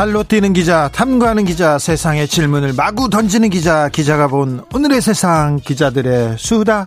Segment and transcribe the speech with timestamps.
[0.00, 6.36] 발로 뛰는 기자, 탐구하는 기자, 세상의 질문을 마구 던지는 기자, 기자가 본 오늘의 세상 기자들의
[6.38, 6.86] 수다.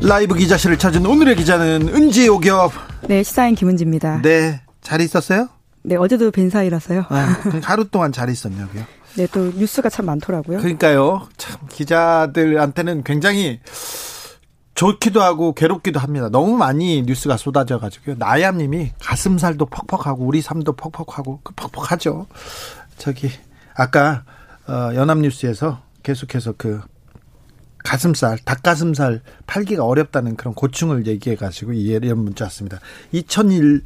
[0.00, 2.72] 라이브 기자실을 찾은 오늘의 기자는 은지 오겹.
[3.06, 4.22] 네, 시사인 김은지입니다.
[4.22, 5.50] 네, 잘 있었어요?
[5.82, 7.04] 네, 어제도 뵌 사이라서요.
[7.10, 8.84] 아, 하루 동안 잘 있었냐고요?
[9.16, 10.60] 네, 또 뉴스가 참 많더라고요.
[10.60, 11.28] 그러니까요.
[11.36, 13.60] 참 기자들한테는 굉장히
[14.74, 16.28] 좋기도 하고 괴롭기도 합니다.
[16.30, 18.16] 너무 많이 뉴스가 쏟아져 가지고요.
[18.18, 22.26] 나얌 님이 가슴살도 퍽퍽하고 우리 삶도 퍽퍽하고 그 퍽퍽하죠.
[22.98, 23.30] 저기
[23.74, 24.24] 아까
[24.66, 26.80] 어, 연합 뉴스에서 계속해서 그
[27.84, 32.78] 가슴살, 닭가슴살 팔기가 어렵다는 그런 고충을 얘기해 가지고 이런 문자 왔습니다.
[33.10, 33.82] 2001,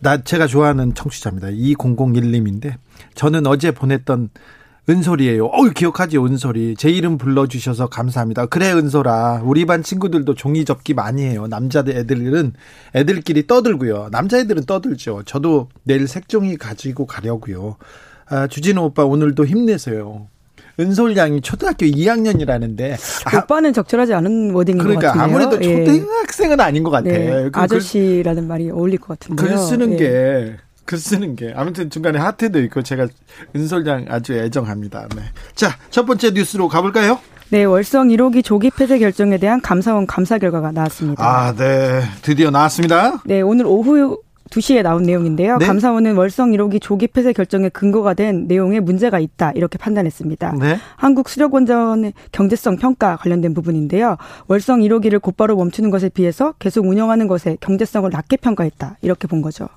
[0.00, 1.48] 나 제가 좋아하는 청취자입니다.
[1.48, 2.76] 2001님인데
[3.14, 4.30] 저는 어제 보냈던
[4.88, 5.46] 은솔이에요.
[5.46, 6.74] 어 기억하지, 은솔이.
[6.76, 8.46] 제 이름 불러주셔서 감사합니다.
[8.46, 9.42] 그래, 은솔아.
[9.44, 11.46] 우리 반 친구들도 종이 접기 많이 해요.
[11.46, 12.54] 남자들 애들은
[12.94, 14.08] 애들끼리 떠들고요.
[14.10, 15.22] 남자애들은 떠들죠.
[15.24, 17.76] 저도 내일 색종이 가지고 가려고요.
[18.28, 20.26] 아, 주진우 오빠 오늘도 힘내세요.
[20.80, 25.22] 은솔 양이 초등학교 2학년이라는데 아, 오빠는 적절하지 않은 워딩인 그러니까 것 같은데요.
[25.22, 25.84] 아무래도 예.
[25.84, 26.62] 초등학생은 예.
[26.62, 27.10] 아닌 것 같아.
[27.10, 29.48] 네, 아저씨라는 말이 어울릴 것 같은데요.
[29.48, 29.96] 글 쓰는 예.
[29.96, 33.06] 게 글 쓰는 게 아무튼 중간에 하트도 있고 제가
[33.54, 35.08] 은솔양 아주 애정합니다.
[35.14, 35.22] 네.
[35.54, 37.18] 자, 첫 번째 뉴스로 가볼까요?
[37.50, 41.22] 네, 월성 1호기 조기 폐쇄 결정에 대한 감사원 감사 결과가 나왔습니다.
[41.22, 42.02] 아, 네.
[42.22, 43.22] 드디어 나왔습니다.
[43.26, 44.18] 네, 오늘 오후
[44.52, 45.58] 2시에 나온 내용인데요.
[45.58, 45.66] 네?
[45.66, 50.56] 감사원은 월성 1호기 조기 폐쇄 결정에 근거가 된 내용에 문제가 있다 이렇게 판단했습니다.
[50.60, 50.78] 네?
[50.96, 54.16] 한국 수력원전의 경제성 평가 관련된 부분인데요.
[54.48, 59.68] 월성 1호기를 곧바로 멈추는 것에 비해서 계속 운영하는 것에 경제성을 낮게 평가했다 이렇게 본 거죠.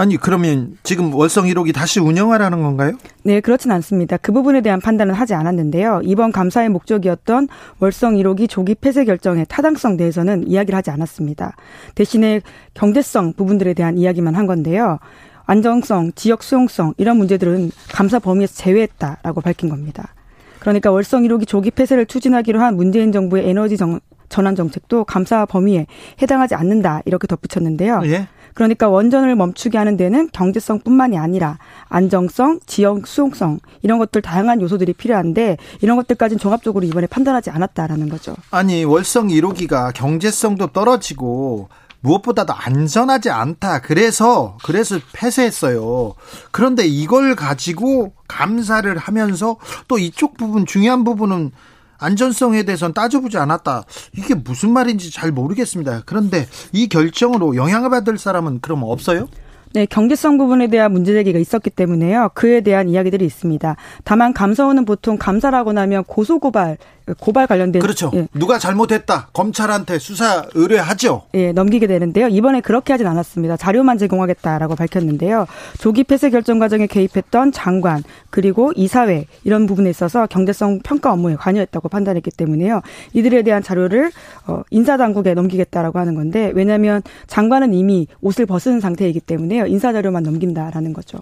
[0.00, 2.92] 아니 그러면 지금 월성 1호기 다시 운영하라는 건가요?
[3.24, 4.16] 네, 그렇진 않습니다.
[4.16, 6.02] 그 부분에 대한 판단은 하지 않았는데요.
[6.04, 7.48] 이번 감사의 목적이었던
[7.80, 11.56] 월성 1호기 조기 폐쇄 결정의 타당성 대해서는 이야기를 하지 않았습니다.
[11.96, 12.42] 대신에
[12.74, 15.00] 경제성 부분들에 대한 이야기만 한 건데요.
[15.46, 20.14] 안정성, 지역 수용성 이런 문제들은 감사 범위에서 제외했다라고 밝힌 겁니다.
[20.60, 23.98] 그러니까 월성 1호기 조기 폐쇄를 추진하기로 한 문재인 정부의 에너지 정,
[24.28, 25.88] 전환 정책도 감사 범위에
[26.22, 28.02] 해당하지 않는다 이렇게 덧붙였는데요.
[28.04, 28.28] 예?
[28.58, 31.58] 그러니까 원전을 멈추게 하는 데는 경제성뿐만이 아니라
[31.88, 38.34] 안정성, 지역 수용성 이런 것들 다양한 요소들이 필요한데 이런 것들까지는 종합적으로 이번에 판단하지 않았다라는 거죠.
[38.50, 41.68] 아니 월성 1호기가 경제성도 떨어지고
[42.00, 43.80] 무엇보다도 안전하지 않다.
[43.80, 46.14] 그래서 그래서 폐쇄했어요.
[46.50, 51.52] 그런데 이걸 가지고 감사를 하면서 또 이쪽 부분 중요한 부분은
[51.98, 53.84] 안전성에 대해서는 따져보지 않았다.
[54.16, 56.02] 이게 무슨 말인지 잘 모르겠습니다.
[56.06, 59.28] 그런데 이 결정으로 영향을 받을 사람은 그럼 없어요?
[59.74, 62.30] 네, 경제성 부분에 대한 문제제기가 있었기 때문에요.
[62.34, 63.76] 그에 대한 이야기들이 있습니다.
[64.04, 66.78] 다만 감사원은 보통 감사라고 나면 고소고발
[67.20, 68.10] 고발 관련된 그렇죠.
[68.14, 68.28] 예.
[68.34, 71.22] 누가 잘못했다 검찰한테 수사 의뢰하죠.
[71.34, 72.28] 예, 넘기게 되는데요.
[72.28, 73.56] 이번에 그렇게 하진 않았습니다.
[73.56, 75.46] 자료만 제공하겠다라고 밝혔는데요.
[75.78, 81.88] 조기 폐쇄 결정 과정에 개입했던 장관 그리고 이사회 이런 부분에 있어서 경제성 평가 업무에 관여했다고
[81.88, 82.82] 판단했기 때문에요.
[83.14, 84.10] 이들에 대한 자료를
[84.46, 89.66] 어, 인사 당국에 넘기겠다라고 하는 건데 왜냐하면 장관은 이미 옷을 벗은 상태이기 때문에 요.
[89.66, 91.18] 인사 자료만 넘긴다라는 거죠.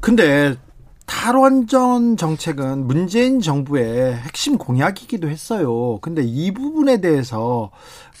[0.00, 0.56] 근데
[1.06, 5.98] 탈원전 정책은 문재인 정부의 핵심 공약이기도 했어요.
[6.00, 7.70] 근데 이 부분에 대해서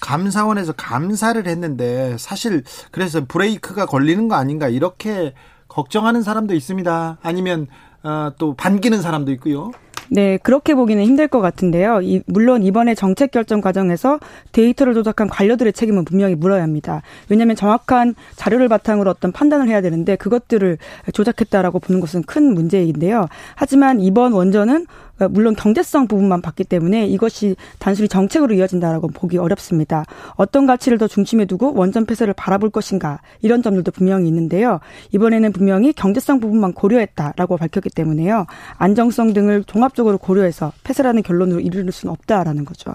[0.00, 5.32] 감사원에서 감사를 했는데 사실 그래서 브레이크가 걸리는 거 아닌가 이렇게
[5.68, 7.18] 걱정하는 사람도 있습니다.
[7.22, 7.66] 아니면
[8.02, 9.70] 어, 또 반기는 사람도 있고요.
[10.10, 12.00] 네, 그렇게 보기는 힘들 것 같은데요.
[12.02, 14.18] 이, 물론 이번에 정책 결정 과정에서
[14.52, 17.02] 데이터를 조작한 관료들의 책임은 분명히 물어야 합니다.
[17.28, 20.78] 왜냐하면 정확한 자료를 바탕으로 어떤 판단을 해야 되는데 그것들을
[21.12, 23.26] 조작했다라고 보는 것은 큰 문제인데요.
[23.54, 30.04] 하지만 이번 원전은 어, 물론 경제성 부분만 봤기 때문에 이것이 단순히 정책으로 이어진다라고 보기 어렵습니다.
[30.34, 34.80] 어떤 가치를 더 중심에 두고 원전 폐쇄를 바라볼 것인가 이런 점들도 분명히 있는데요.
[35.12, 38.46] 이번에는 분명히 경제성 부분만 고려했다라고 밝혔기 때문에요.
[38.78, 42.92] 안정성 등을 종합적으로 고려해서 폐쇄라는 결론으로 이르를 수는 없다라는 거죠.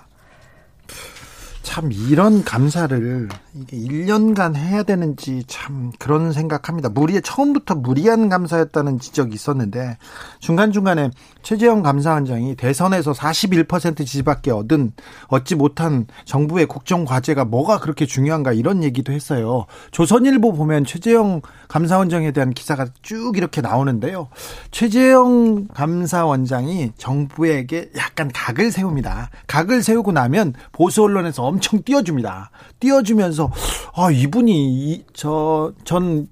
[1.67, 6.87] 참 이런 감사를 이게 1년간 해야 되는지 참 그런 생각합니다.
[6.87, 9.97] 무리 처음부터 무리한 감사였다는 지적이 있었는데
[10.39, 11.11] 중간중간에
[11.43, 14.93] 최재형 감사원장이 대선에서 41% 지지밖에 얻은
[15.27, 19.65] 얻지 못한 정부의 국정 과제가 뭐가 그렇게 중요한가 이런 얘기도 했어요.
[19.91, 24.29] 조선일보 보면 최재형 감사원장에 대한 기사가 쭉 이렇게 나오는데요.
[24.71, 29.31] 최재형 감사원장이 정부에게 약간 각을 세웁니다.
[29.47, 32.51] 각을 세우고 나면 보수 언론에서 엄청 띄워줍니다.
[32.79, 33.51] 띄워주면서
[33.95, 36.27] 아 이분이 저전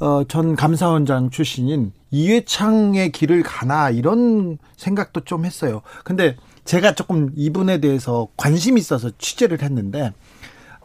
[0.00, 5.82] 어, 전 감사원장 출신인 이회창의 길을 가나 이런 생각도 좀 했어요.
[6.04, 10.12] 근데 제가 조금 이분에 대해서 관심이 있어서 취재를 했는데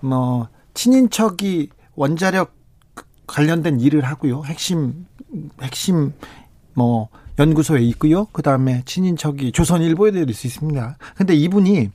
[0.01, 2.55] 뭐 친인척이 원자력
[3.27, 4.43] 관련된 일을 하고요.
[4.45, 5.05] 핵심
[5.61, 6.13] 핵심
[6.73, 7.09] 뭐
[7.39, 8.25] 연구소에 있고요.
[8.25, 10.97] 그다음에 친인척이 조선일보에 대해서 있습니다.
[11.15, 11.89] 근데 이분이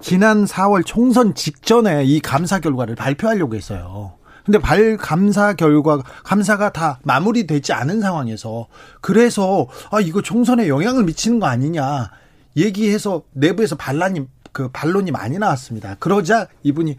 [0.00, 4.14] 지난 4월 총선 직전에 이 감사 결과를 발표하려고 했어요.
[4.44, 8.66] 근데 발 감사 결과 감사가 다 마무리되지 않은 상황에서
[9.02, 12.10] 그래서 아 이거 총선에 영향을 미치는 거 아니냐
[12.56, 15.96] 얘기해서 내부에서 반란이 그 반론이 많이 나왔습니다.
[15.98, 16.96] 그러자 이분이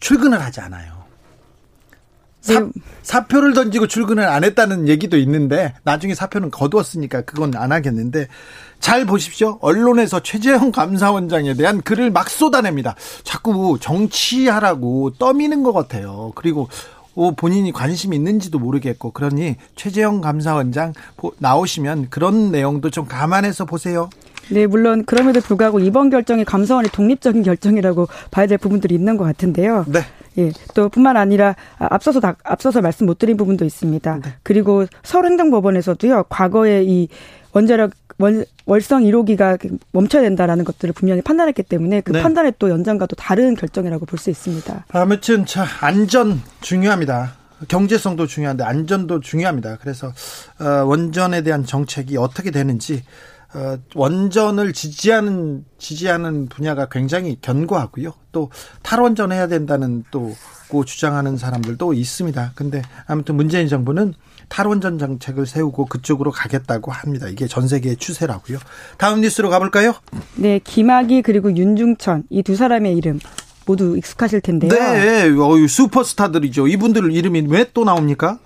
[0.00, 1.00] 출근을 하지 않아요.
[2.40, 2.70] 사, 네.
[3.02, 8.28] 사표를 던지고 출근을 안 했다는 얘기도 있는데 나중에 사표는 거두었으니까 그건 안 하겠는데
[8.80, 9.58] 잘 보십시오.
[9.60, 12.96] 언론에서 최재형 감사원장에 대한 글을 막 쏟아냅니다.
[13.22, 16.32] 자꾸 정치하라고 떠미는 것 같아요.
[16.34, 16.68] 그리고
[17.36, 20.94] 본인이 관심 있는지도 모르겠고 그러니 최재형 감사원장
[21.38, 24.08] 나오시면 그런 내용도 좀 감안해서 보세요.
[24.50, 29.84] 네, 물론 그럼에도 불구하고 이번 결정이 감사원의 독립적인 결정이라고 봐야 될 부분들이 있는 것 같은데요.
[29.86, 30.00] 네.
[30.38, 34.20] 예, 또 뿐만 아니라 앞서서 다, 앞서서 말씀 못 드린 부분도 있습니다.
[34.24, 34.34] 네.
[34.42, 37.08] 그리고 서울행정법원에서도요, 과거에 이
[37.52, 37.90] 원자력
[38.20, 42.22] 원, 월성 1호기가 멈춰야 된다라는 것들을 분명히 판단했기 때문에 그 네.
[42.22, 44.84] 판단에 또 연장과 도 다른 결정이라고 볼 수 있습니다.
[44.92, 47.34] 아무튼 자 안전 중요합니다.
[47.68, 49.78] 경제성도 중요한데 안전도 중요합니다.
[49.80, 50.12] 그래서
[50.58, 53.02] 어, 원전에 대한 정책이 어떻게 되는지
[53.54, 58.12] 어, 원전을 지지하는 지지하는 분야가 굉장히 견고하고요.
[58.32, 58.50] 또
[58.82, 62.52] 탈원전 해야 된다는 또고 주장하는 사람들도 있습니다.
[62.54, 64.14] 근데 아무튼 문재인 정부는
[64.50, 67.28] 탈원전 정책을 세우고 그쪽으로 가겠다고 합니다.
[67.28, 68.58] 이게 전 세계의 추세라고요.
[68.98, 69.94] 다음 뉴스로 가볼까요?
[70.36, 73.18] 네, 김학의 그리고 윤중천 이 두 사람의 이름
[73.64, 74.70] 모두 익숙하실 텐데요.
[74.70, 76.66] 네, 어유 슈퍼스타들이죠.
[76.66, 78.38] 이분들 이름이 왜 또 나옵니까?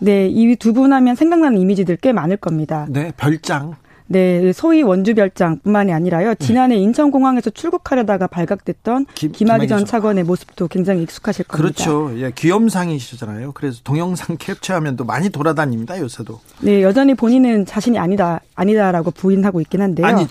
[0.00, 2.86] 네, 이 두 분 하면 생각나는 이미지들 꽤 많을 겁니다.
[2.90, 3.76] 네, 별장.
[4.12, 6.34] 네, 소위 원주별장뿐만이 아니라요.
[6.34, 6.46] 네.
[6.46, 6.82] 지난해 네.
[6.82, 11.84] 인천공항에서 출국하려다가 발각됐던 김, 김학의 전 차관의 모습도 굉장히 익숙하실 겁니다.
[11.84, 12.12] 그렇죠.
[12.20, 13.52] 예, 귀염상이시잖아요.
[13.52, 15.98] 그래서 동영상 캡처하면 또 많이 돌아다닙니다.
[15.98, 16.40] 요새도.
[16.60, 20.06] 네, 여전히 본인은 자신이 아니다 아니다라고 부인하고 있긴 한데요.
[20.06, 20.26] 아니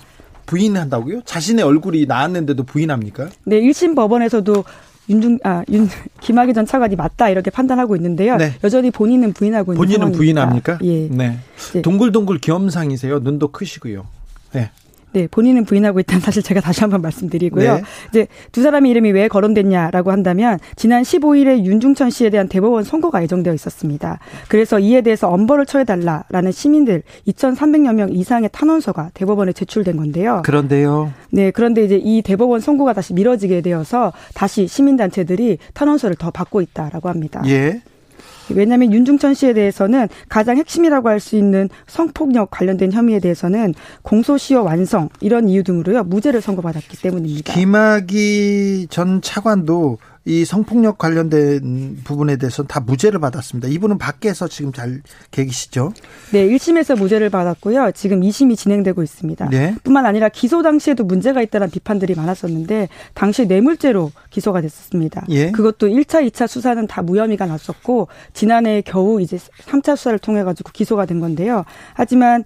[0.45, 1.21] 부인한다고요?
[1.25, 3.29] 자신의 얼굴이 나왔는데도 부인합니까?
[3.45, 4.63] 네, 1심 법원에서도
[5.09, 5.89] 윤중 아윤
[6.21, 8.37] 김학의 전 차관이 맞다 이렇게 판단하고 있는데요.
[8.37, 8.53] 네.
[8.63, 10.79] 여전히 본인은 부인하고 있는 본인은 부인합니까?
[10.83, 11.07] 예.
[11.09, 11.39] 네.
[11.73, 11.81] 네.
[11.81, 13.19] 동글동글 겸상이세요.
[13.19, 14.05] 눈도 크시고요.
[14.53, 14.71] 네.
[15.13, 17.75] 네, 본인은 부인하고 있다는 사실 제가 다시 한번 말씀드리고요.
[17.75, 17.81] 네.
[18.09, 23.53] 이제 두 사람의 이름이 왜 거론됐냐라고 한다면 지난 15일에 윤중천 씨에 대한 대법원 선고가 예정되어
[23.53, 24.19] 있었습니다.
[24.47, 30.41] 그래서 이에 대해서 엄벌을 처해달라라는 시민들 2,300여 명 이상의 탄원서가 대법원에 제출된 건데요.
[30.45, 31.11] 그런데요.
[31.29, 37.09] 네, 그런데 이제 이 대법원 선고가 다시 미뤄지게 되어서 다시 시민단체들이 탄원서를 더 받고 있다라고
[37.09, 37.41] 합니다.
[37.47, 37.81] 예.
[38.49, 45.07] 왜냐하면 윤중천 씨에 대해서는 가장 핵심이라고 할 수 있는 성폭력 관련된 혐의에 대해서는 공소시효 완성
[45.19, 47.53] 이런 이유 등으로요 무죄를 선고받았기 때문입니다.
[47.53, 53.67] 김학의 전 차관도 이 성폭력 관련된 부분에 대해서는 다 무죄를 받았습니다.
[53.69, 55.01] 이분은 밖에서 지금 잘
[55.31, 55.93] 계시죠?
[56.31, 57.91] 네, 1심에서 무죄를 받았고요.
[57.95, 59.49] 지금 2심이 진행되고 있습니다.
[59.49, 59.75] 네.
[59.83, 65.25] 뿐만 아니라 기소 당시에도 문제가 있다는 비판들이 많았었는데 당시 뇌물죄로 기소가 됐었습니다.
[65.29, 65.49] 예.
[65.51, 71.07] 그것도 1차, 2차 수사는 다 무혐의가 났었고 지난해 겨우 이제 3차 수사를 통해 가지고 기소가
[71.07, 71.65] 된 건데요.
[71.95, 72.43] 하지만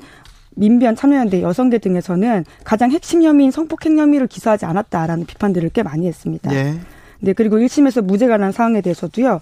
[0.56, 6.56] 민변 참여연대 여성계 등에서는 가장 핵심 혐의인 성폭행 혐의를 기소하지 않았다라는 비판들을 꽤 많이 했습니다.
[6.56, 6.80] 예.
[7.26, 9.42] 네, 그리고 1심에서 무죄가 난 사항에 대해서도요.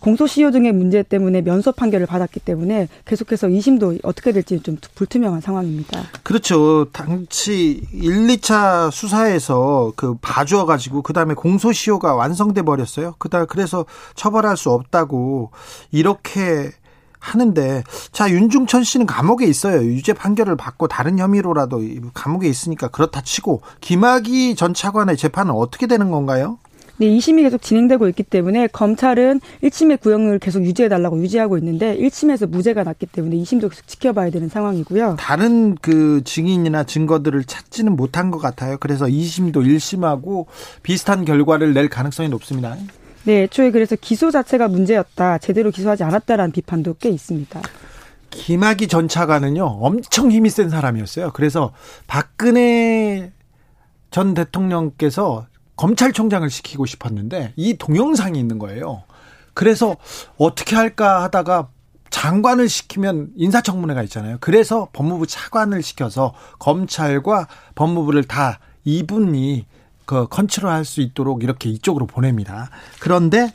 [0.00, 6.02] 공소시효 등의 문제 때문에 면소 판결을 받았기 때문에 계속해서 2심도 어떻게 될지 좀 불투명한 상황입니다.
[6.22, 6.86] 그렇죠.
[6.92, 13.14] 당시 1, 2차 수사에서 그 봐줘 가지고 그다음에 공소시효가 완성돼 버렸어요.
[13.18, 15.50] 그다 그래서 처벌할 수 없다고
[15.90, 16.70] 이렇게
[17.18, 19.82] 하는데 자 윤중천 씨는 감옥에 있어요.
[19.84, 21.82] 유죄 판결을 받고 다른 혐의로라도
[22.14, 26.58] 감옥에 있으니까 그렇다 치고 김학의 전 차관의 재판은 어떻게 되는 건가요?
[27.00, 32.84] 네, 2심이 계속 진행되고 있기 때문에 검찰은 1심의 구형을 계속 유지해달라고 유지하고 있는데 1심에서 무죄가
[32.84, 35.16] 났기 때문에 2심도 계속 지켜봐야 되는 상황이고요.
[35.18, 38.76] 다른 그 증인이나 증거들을 찾지는 못한 것 같아요.
[38.78, 40.44] 그래서 2심도 1심하고
[40.82, 42.76] 비슷한 결과를 낼 가능성이 높습니다.
[43.24, 45.38] 네, 애초에 그래서 기소 자체가 문제였다.
[45.38, 47.62] 제대로 기소하지 않았다라는 비판도 꽤 있습니다.
[48.28, 51.30] 김학의 전 차관은요, 엄청 힘이 센 사람이었어요.
[51.32, 51.72] 그래서
[52.06, 53.32] 박근혜
[54.10, 55.46] 전 대통령께서
[55.80, 59.02] 검찰총장을 시키고 싶었는데 이 동영상이 있는 거예요.
[59.54, 59.96] 그래서
[60.36, 61.68] 어떻게 할까 하다가
[62.10, 64.36] 장관을 시키면 인사청문회가 있잖아요.
[64.40, 69.64] 그래서 법무부 차관을 시켜서 검찰과 법무부를 다 이분이
[70.04, 72.68] 그 컨트롤할 수 있도록 이렇게 이쪽으로 보냅니다.
[72.98, 73.54] 그런데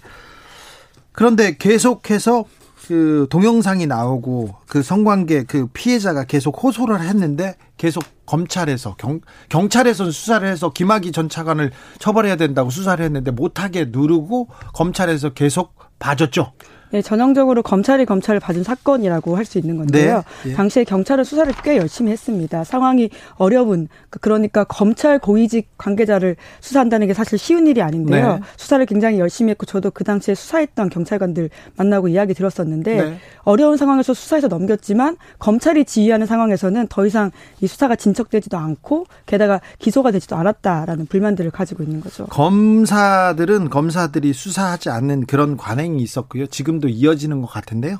[1.11, 2.45] 그런데 계속해서
[2.87, 10.47] 그 동영상이 나오고 그 성관계 그 피해자가 계속 호소를 했는데 계속 검찰에서 경, 경찰에서 수사를
[10.47, 16.53] 해서 김학의 전 차관을 처벌해야 된다고 수사를 했는데 못하게 누르고 검찰에서 계속 봐줬죠.
[16.95, 20.23] 네, 전형적으로 검찰이 검찰을 봐준 사건이라고 할 수 있는 건데요.
[20.43, 20.53] 네, 예.
[20.55, 22.63] 당시에 경찰은 수사를 꽤 열심히 했습니다.
[22.63, 28.35] 상황이 어려운 그, 그러니까 검찰 고위직 관계자를 수사한다는 게 사실 쉬운 일이 아닌데요.
[28.35, 28.39] 네.
[28.57, 33.19] 수사를 굉장히 열심히 했고 저도 그 당시에 수사했던 경찰관들 만나고 이야기 들었었는데 네.
[33.43, 40.11] 어려운 상황에서 수사해서 넘겼지만 검찰이 지휘하는 상황에서는 더 이상 이 수사가 진척되지도 않고 게다가 기소가
[40.11, 42.25] 되지도 않았다라는 불만들을 가지고 있는 거죠.
[42.27, 46.47] 검사들은 검사들이 수사하지 않는 그런 관행이 있었고요.
[46.47, 47.97] 지금도 이어지는 것 같은데요.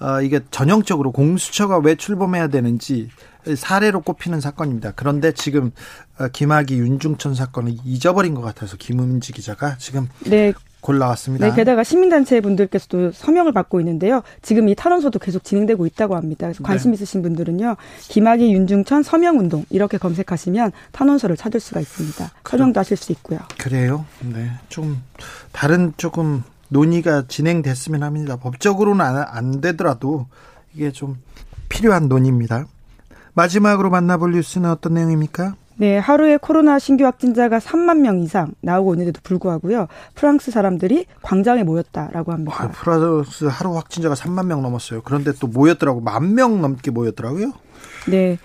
[0.00, 3.08] 어, 이게 전형적으로 공수처가 왜 출범해야 되는지
[3.56, 4.92] 사례로 꼽히는 사건입니다.
[4.96, 5.70] 그런데 지금
[6.18, 10.52] 어, 김학의 윤중천 사건을 잊어버린 것 같아서 김은지 기자가 지금 네.
[10.80, 11.48] 골라왔습니다.
[11.48, 14.22] 네, 게다가 시민단체 분들께서도 서명을 받고 있는데요.
[14.42, 16.46] 지금 이 탈원서도 계속 진행되고 있다고 합니다.
[16.46, 16.96] 그래서 관심 네.
[16.96, 17.76] 있으신 분들은요.
[18.02, 22.30] 김학의 윤중천 서명운동 이렇게 검색하시면 탄원서를 찾을 수가 있습니다.
[22.44, 23.38] 서명도 하실 수 있고요.
[23.56, 24.04] 그래요?
[24.20, 24.50] 네.
[24.68, 25.02] 좀
[25.52, 26.44] 다른 조금
[26.78, 28.36] 논의가 진행됐으면 합니다.
[28.36, 30.26] 법적으로는 안, 안 되더라도
[30.74, 31.16] 이게 좀
[31.68, 32.66] 필요한 논의입니다.
[33.34, 35.54] 마지막으로 만나볼 뉴스는 어떤 내용입니까?
[35.76, 39.86] 네, 하루에 코로나 신규 확진자가 3만 명 이상 나오고 있는데도 불구하고요.
[40.14, 42.56] 프랑스 사람들이 광장에 모였다라고 합니다.
[42.58, 45.02] 아, 프랑스 하루 확진자가 3만 명 넘었어요.
[45.02, 46.00] 그런데 또 모였더라고.
[46.00, 47.52] 만 명 넘게 모였더라고요.
[48.08, 48.38] 네.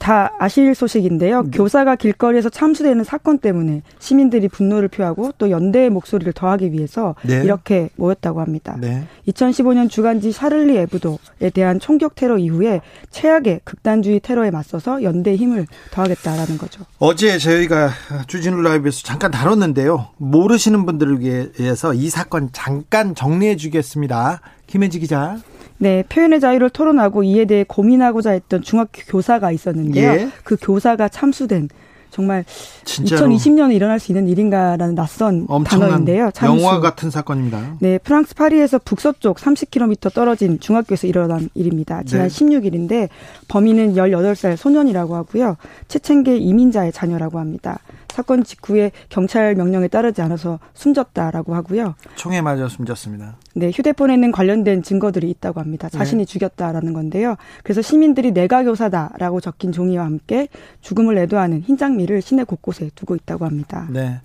[0.00, 1.42] 다 아실 소식인데요.
[1.42, 1.50] 네.
[1.52, 7.42] 교사가 길거리에서 참수되는 사건 때문에 시민들이 분노를 표하고 또 연대의 목소리를 더하기 위해서 네.
[7.44, 8.76] 이렇게 모였다고 합니다.
[8.80, 9.06] 네.
[9.28, 16.58] 2015년 주간지 샤를리 에브도에 대한 총격 테러 이후에 최악의 극단주의 테러에 맞서서 연대의 힘을 더하겠다라는
[16.58, 16.84] 거죠.
[16.98, 17.90] 어제 저희가
[18.26, 20.08] 주진우 라이브에서 잠깐 다뤘는데요.
[20.16, 24.40] 모르시는 분들을 위해서 이 사건 잠깐 정리해 주겠습니다.
[24.66, 25.38] 김현지 기자.
[25.78, 30.10] 네, 표현의 자유를 토론하고 이에 대해 고민하고자 했던 중학교 교사가 있었는데요.
[30.12, 30.28] 예.
[30.44, 31.68] 그 교사가 참수된
[32.14, 32.44] 정말
[32.84, 33.26] 진짜로.
[33.26, 36.30] 2020년에 일어날 수 있는 일인가라는 낯선 단어인데요.
[36.32, 36.62] 참수.
[36.62, 37.76] 영화 같은 사건입니다.
[37.80, 42.04] 네, 프랑스 파리에서 북서쪽 30km 떨어진 중학교에서 일어난 일입니다.
[42.04, 42.34] 지난 네.
[42.34, 43.08] 16일인데
[43.48, 45.56] 범인은 18살 소년이라고 하고요.
[45.88, 47.80] 체첸계 이민자의 자녀라고 합니다.
[48.14, 51.96] 사건 직후에 경찰 명령에 따르지 않아서 숨졌다라고 하고요.
[52.14, 53.38] 총에 맞아 숨졌습니다.
[53.54, 55.88] 네, 휴대폰에는 관련된 증거들이 있다고 합니다.
[55.88, 56.24] 자신이 네.
[56.24, 57.34] 죽였다라는 건데요.
[57.64, 60.46] 그래서 시민들이 내가 교사다라고 적힌 종이와 함께
[60.80, 63.88] 죽음을 애도하는 흰 장미를 시내 곳곳에 두고 있다고 합니다.
[63.90, 64.20] 네.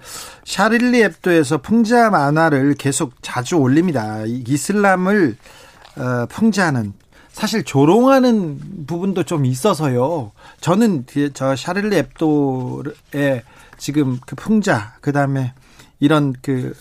[0.45, 4.23] 샤릴리 앱도에서 풍자 만화를 계속 자주 올립니다.
[4.27, 5.35] 이슬람을
[5.97, 6.93] 어, 풍자하는
[7.31, 10.31] 사실 조롱하는 부분도 좀 있어서요.
[10.61, 13.41] 저는 저 샤를리 앱도에
[13.79, 15.53] 지금 그 풍자 그다음에
[15.99, 16.75] 이런 그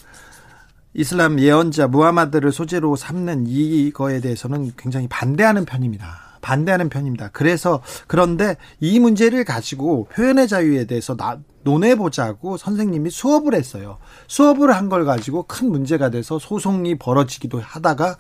[0.95, 6.29] 이슬람 예언자 무하마드를 소재로 삼는 이거에 대해서는 굉장히 반대하는 편입니다.
[6.41, 7.31] 반대하는 편입니다.
[7.33, 13.99] 그래서 그런데 이 문제를 가지고 표현의 자유에 대해서 나, 논해보자고 선생님이 수업을 했어요.
[14.29, 18.17] 수업을 한 걸 가지고 큰 문제가 돼서 소송이 벌어지기도 하다가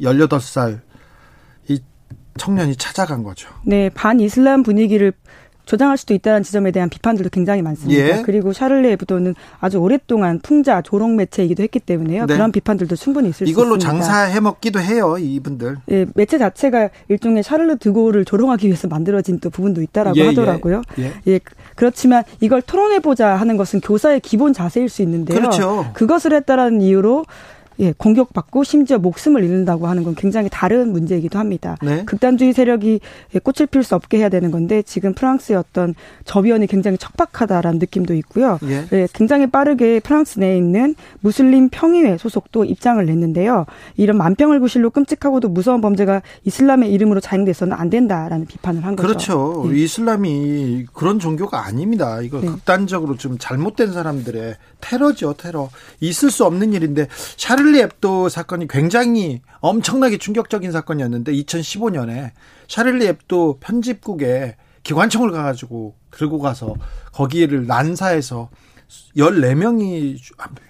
[0.00, 0.80] 18살
[1.68, 1.80] 이
[2.38, 3.50] 청년이 찾아간 거죠.
[3.64, 5.12] 네, 반 이슬람 분위기를
[5.66, 8.00] 조장할 수도 있다는 지점에 대한 비판들도 굉장히 많습니다.
[8.00, 8.22] 예.
[8.22, 12.26] 그리고 샤를레 에브도는 아주 오랫동안 풍자 조롱 매체이기도 했기 때문에요.
[12.26, 12.34] 네.
[12.34, 13.60] 그런 비판들도 충분히 있을 수 있습니다.
[13.60, 15.76] 이걸로 장사해 먹기도 해요, 이분들.
[15.90, 20.26] 예, 매체 자체가 일종의 샤를레 드고를 조롱하기 위해서 만들어진 또 부분도 있다라고 예, 예.
[20.28, 20.82] 하더라고요.
[21.00, 21.12] 예.
[21.26, 21.40] 예.
[21.74, 25.38] 그렇지만 이걸 토론해 보자 하는 것은 교사의 기본 자세일 수 있는데요.
[25.38, 25.90] 그렇죠.
[25.94, 27.24] 그것을 했다라는 이유로
[27.78, 31.76] 예, 공격받고 심지어 목숨을 잃는다고 하는 건 굉장히 다른 문제이기도 합니다.
[31.82, 32.04] 네.
[32.04, 33.00] 극단주의 세력이
[33.42, 38.58] 꽃을 필 수 없게 해야 되는 건데 지금 프랑스의 어떤 저비언이 굉장히 척박하다라는 느낌도 있고요.
[38.64, 38.86] 예.
[38.92, 43.66] 예, 굉장히 빠르게 프랑스 내에 있는 무슬림 평의회 소속도 입장을 냈는데요.
[43.96, 49.06] 이런 만평을 구실로 끔찍하고도 무서운 범죄가 이슬람의 이름으로 자행돼서는 안 된다라는 비판을 한 거죠.
[49.06, 49.64] 그렇죠.
[49.72, 49.78] 예.
[49.78, 52.20] 이슬람이 그런 종교가 아닙니다.
[52.22, 52.46] 이거 네.
[52.46, 55.70] 극단적으로 좀 잘못된 사람들의 테러죠, 테러.
[56.00, 62.30] 있을 수 없는 일인데 샤를리 앱도 사건이 굉장히 엄청나게 충격적인 사건이었는데 2015년에
[62.68, 66.74] 샤를리 앱도 편집국에 기관총을 가가지고 들고 가서
[67.12, 68.50] 거기를 난사해서
[69.16, 70.16] 14명이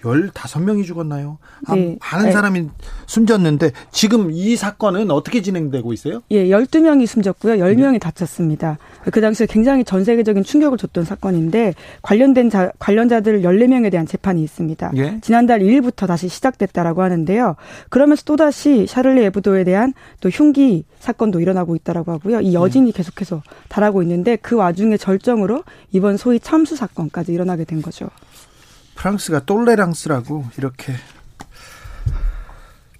[0.02, 1.38] 15명이 죽었나요?
[1.72, 1.98] 네.
[2.00, 2.32] 많은 네.
[2.32, 2.68] 사람이
[3.06, 6.22] 숨졌는데 지금 이 사건은 어떻게 진행되고 있어요?
[6.30, 7.56] 예, 12명이 숨졌고요.
[7.56, 7.98] 10명이 네.
[7.98, 8.78] 다쳤습니다.
[9.10, 14.92] 그 당시에 굉장히 전 세계적인 충격을 줬던 사건인데 관련된 자, 관련자들 14명에 대한 재판이 있습니다.
[14.96, 15.18] 예?
[15.22, 17.56] 지난달 2일부터 다시 시작됐다라고 하는데요.
[17.90, 22.40] 그러면서 또다시 샤를리 에브도에 대한 또 흉기 사건도 일어나고 있다라고 하고요.
[22.40, 22.92] 이 여진이 예.
[22.92, 28.05] 계속해서 달하고 있는데 그 와중에 절정으로 이번 소위 참수 사건까지 일어나게 된 거죠.
[28.96, 30.94] 프랑스가 똘레랑스라고 이렇게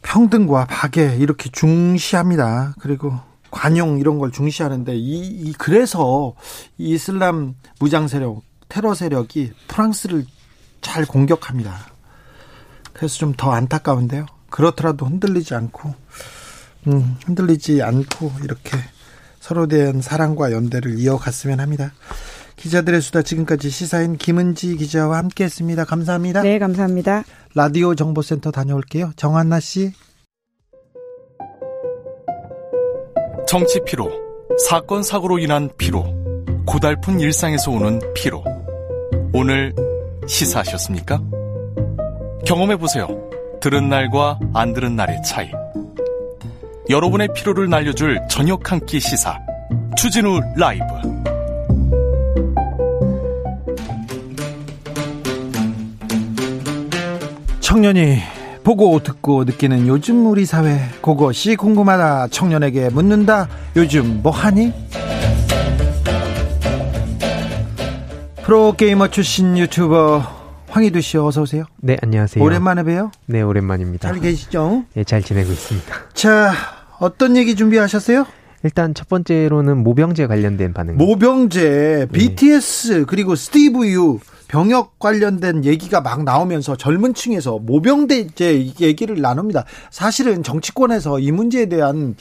[0.03, 2.75] 평등과 박애 이렇게 중시합니다.
[2.79, 3.19] 그리고
[3.51, 6.35] 관용 이런 걸 중시하는데 이, 이 그래서
[6.79, 10.27] 이 이슬람 무장 세력 테러 세력이 프랑스를
[10.81, 11.77] 잘 공격합니다.
[12.93, 14.27] 그래서 좀 더 안타까운데요.
[14.51, 15.95] 그렇더라도 흔들리지 않고
[16.87, 18.79] 음, 흔들리지 않고 이렇게
[19.41, 21.93] 서로 대한 사랑과 연대를 이어갔으면 합니다.
[22.57, 25.85] 기자들의 수다 지금까지 시사인 김은지 기자와 함께했습니다.
[25.85, 26.43] 감사합니다.
[26.43, 27.25] 네, 감사합니다.
[27.55, 29.13] 라디오 정보센터 다녀올게요.
[29.17, 29.93] 정한나 씨.
[33.47, 34.11] 정치 피로,
[34.69, 36.05] 사건 사고로 인한 피로,
[36.67, 38.43] 고달픈 일상에서 오는 피로.
[39.33, 39.73] 오늘
[40.27, 41.23] 시사하셨습니까?
[42.45, 43.07] 경험해 보세요.
[43.61, 45.49] 들은 날과 안 들은 날의 차이.
[46.89, 49.39] 여러분의 피로를 날려줄 저녁 한 끼 시사.
[49.97, 50.85] 추진우 라이브.
[57.77, 58.21] 청년이
[58.65, 64.73] 보고 듣고 느끼는 요즘 우리 사회 그것이 궁금하다 청년에게 묻는다 요즘 뭐하니?
[68.45, 70.23] 프로게이머 출신 유튜버
[70.69, 71.65] 황희두 씨 어서 오세요.
[71.83, 72.43] 네 안녕하세요.
[72.43, 73.11] 오랜만에 봬요.
[73.27, 74.09] 네 오랜만입니다.
[74.09, 74.85] 잘 계시죠?
[74.95, 75.95] 네잘 지내고 있습니다.
[76.15, 76.55] 자
[76.99, 78.25] 어떤 얘기 준비하셨어요?
[78.63, 80.97] 일단 첫 번째로는 모병제 관련된 반응.
[80.97, 83.05] 모병제, BTS 네.
[83.07, 84.19] 그리고 스티브 유
[84.49, 89.65] 병역 관련된 얘기가 막 나오면서 젊은 층에서 모병대제 얘기를 나눕니다.
[89.91, 92.15] 사실은 정치권에서 이 문제에 대한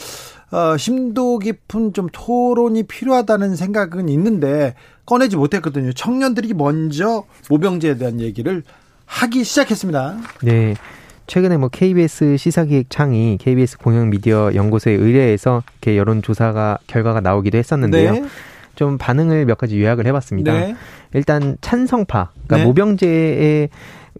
[0.52, 5.94] 어, 심도 깊은 좀 토론이 필요하다는 생각은 있는데 꺼내지 못했거든요.
[5.94, 8.64] 청년들이 먼저 모병제에 대한 얘기를
[9.06, 10.18] 하기 시작했습니다.
[10.44, 10.76] 네.
[11.28, 18.12] 최근에 뭐 KBS 시사기획창이 KBS 공영미디어 연구소에 의뢰해서 이렇게 여론조사가 결과가 나오기도 했었는데요.
[18.12, 18.24] 네.
[18.76, 20.54] 좀 반응을 몇 가지 요약을 해봤습니다.
[20.54, 20.76] 네.
[21.14, 22.66] 일단 찬성파, 그러니까 네.
[22.66, 23.70] 모병제에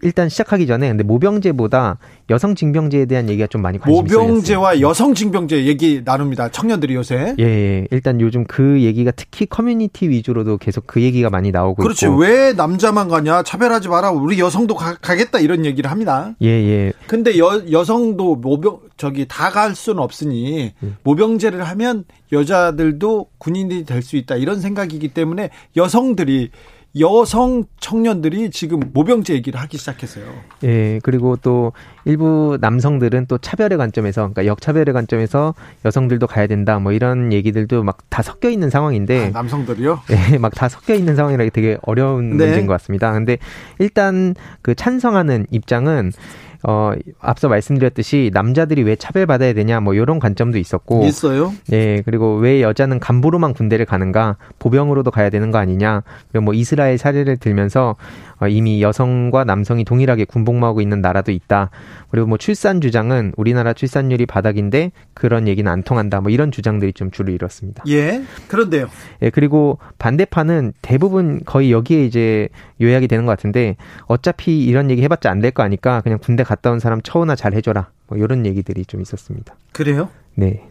[0.02, 5.64] 일단 시작하기 전에 근데 모병제보다 여성 징병제에 대한 얘기가 좀 많이 관심이 모병제와 여성 징병제
[5.66, 6.50] 얘기 나눕니다.
[6.50, 7.34] 청년들이 요새.
[7.38, 12.06] 예, 예, 일단 요즘 그 얘기가 특히 커뮤니티 위주로도 계속 그 얘기가 많이 나오고 그렇지.
[12.06, 12.16] 있고.
[12.16, 13.42] 왜 남자만 가냐?
[13.42, 14.10] 차별하지 마라.
[14.10, 16.34] 우리 여성도 가, 겠다 이런 얘기를 합니다.
[16.42, 16.92] 예, 예.
[17.06, 20.88] 근데 여 여성도 모병 저기 다 갈 수는 없으니 예.
[21.04, 26.50] 모병제를 하면 여자들도 군인이 될 수 있다 이런 생각이기 때문에 여성들이
[26.98, 30.24] 여성 청년들이 지금 모병제 얘기를 하기 시작했어요.
[30.64, 31.72] 예, 그리고 또
[32.06, 35.54] 일부 남성들은 또 차별의 관점에서, 그러니까 역차별의 관점에서
[35.84, 39.26] 여성들도 가야 된다, 뭐 이런 얘기들도 막 다 섞여 있는 상황인데.
[39.26, 40.00] 아, 남성들이요?
[40.32, 42.46] 예, 막 다 섞여 있는 상황이라 되게 어려운 네.
[42.46, 43.12] 문제인 것 같습니다.
[43.12, 43.36] 근데
[43.78, 46.12] 일단 그 찬성하는 입장은
[46.62, 51.52] 어, 앞서 말씀드렸듯이 남자들이 왜 차별받아야 되냐 뭐 이런 관점도 있었고 있어요.
[51.68, 56.02] 네, 그리고 왜 여자는 간부로만 군대를 가는가 보병으로도 가야 되는 거 아니냐.
[56.30, 57.96] 그리고 뭐 이스라엘 사례를 들면서
[58.38, 61.70] 어, 이미 여성과 남성이 동일하게 군복무하고 있는 나라도 있다.
[62.10, 66.20] 그리고 뭐 출산 주장은 우리나라 출산율이 바닥인데 그런 얘기는 안 통한다.
[66.20, 67.84] 뭐 이런 주장들이 좀 주를 이뤘습니다.
[67.88, 68.22] 예.
[68.48, 68.88] 그런데요.
[69.22, 72.48] 예, 그리고 반대파는 대부분 거의 여기에 이제
[72.80, 76.70] 요약이 되는 것 같은데 어차피 이런 얘기 해봤자 안 될 거 아니까 그냥 군대 갔다
[76.70, 77.90] 온 사람 처우나 잘 해줘라.
[78.08, 79.54] 뭐 이런 얘기들이 좀 있었습니다.
[79.72, 80.08] 그래요?
[80.34, 80.68] 네.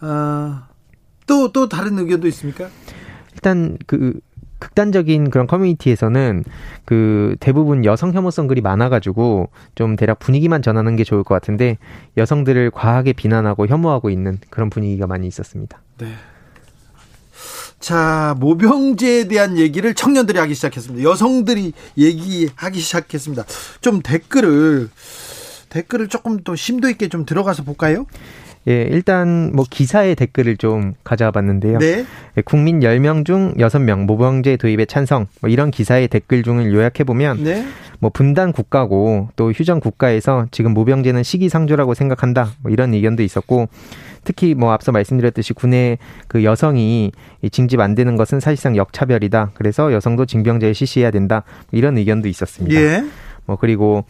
[0.00, 0.68] 아,
[1.26, 2.68] 또, 또 다른 의견도 있습니까?
[3.32, 4.18] 일단 그
[4.58, 6.44] 극단적인 그런 커뮤니티에서는
[6.84, 11.76] 그 대부분 여성 혐오성 글이 많아가지고 좀 대략 분위기만 전하는 게 좋을 것 같은데
[12.16, 15.82] 여성들을 과하게 비난하고 혐오하고 있는 그런 분위기가 많이 있었습니다.
[15.98, 16.06] 네.
[17.84, 21.06] 자, 모병제에 대한 얘기를 청년들이 하기 시작했습니다.
[21.06, 23.44] 여성들이 얘기하기 시작했습니다.
[23.82, 24.88] 좀 댓글을
[25.68, 28.06] 댓글을 조금 또 심도 있게 좀 들어가서 볼까요?
[28.68, 31.78] 예, 일단 뭐 기사의 댓글을 좀 가져와 봤는데요.
[31.78, 32.06] 네.
[32.38, 35.26] 예, 국민 10명 중 6명 모병제 도입에 찬성.
[35.42, 37.66] 뭐 이런 기사의 댓글 중을 요약해 보면 네.
[37.98, 42.54] 뭐 분단 국가고 또 휴전 국가에서 지금 모병제는 시기상조라고 생각한다.
[42.62, 43.68] 뭐 이런 의견도 있었고
[44.24, 47.12] 특히 뭐 앞서 말씀드렸듯이 군의 그 여성이
[47.50, 49.52] 징집 안 되는 것은 사실상 역차별이다.
[49.54, 51.44] 그래서 여성도 징병제에 실시해야 된다.
[51.70, 52.80] 뭐 이런 의견도 있었습니다.
[52.80, 53.04] 예.
[53.46, 54.04] 뭐 그리고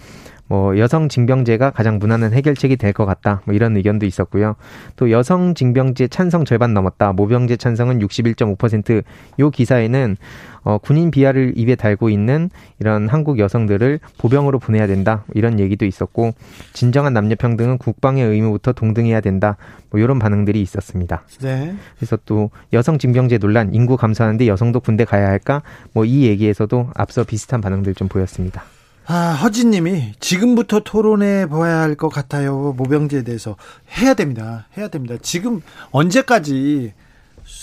[0.46, 3.40] 뭐 여성 징병제가 가장 무난한 해결책이 될 것 같다.
[3.44, 4.56] 뭐 이런 의견도 있었고요.
[4.96, 7.12] 또 여성 징병제 찬성 절반 넘었다.
[7.12, 10.16] 모병제 찬성은 61.5%요 기사에는
[10.62, 12.48] 어, 군인 비하를 입에 달고 있는
[12.80, 15.24] 이런 한국 여성들을 보병으로 보내야 된다.
[15.34, 16.32] 이런 얘기도 있었고
[16.72, 19.56] 진정한 남녀 평등은 국방의 의무부터 동등해야 된다.
[19.90, 21.22] 뭐 이런 반응들이 있었습니다.
[21.40, 21.74] 네.
[21.96, 25.62] 그래서 또 여성 징병제 논란 인구 감소하는데 여성도 군대 가야 할까?
[25.92, 28.62] 뭐 이 얘기에서도 앞서 비슷한 반응들 좀 보였습니다.
[29.06, 32.72] 아, 허진님이 지금부터 토론해 봐야 할 것 같아요.
[32.76, 33.56] 모병제에 대해서
[33.98, 34.66] 해야 됩니다.
[34.76, 35.16] 해야 됩니다.
[35.22, 36.92] 지금 언제까지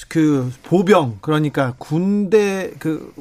[0.08, 3.13] 그 보병 그러니까 군대 그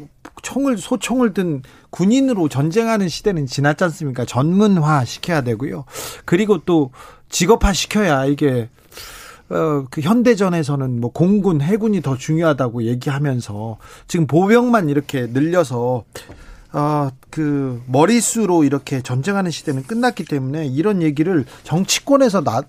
[0.43, 4.25] 총을 소총을 든 군인으로 전쟁하는 시대는 지났지 않습니까?
[4.27, 5.85] 전문화 시켜야 되고요.
[6.27, 6.91] 그리고 또
[7.31, 8.69] 직업화 시켜야 이게
[9.49, 16.05] 어, 그 현대전에서는 뭐 공군, 해군이 더 중요하다고 얘기하면서 지금 보병만 이렇게 늘려서
[16.73, 22.63] 어, 그 머리수로 이렇게 전쟁하는 시대는 끝났기 때문에 이런 얘기를 정치권에서 나,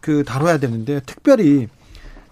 [0.00, 1.68] 그 다뤄야 되는데 특별히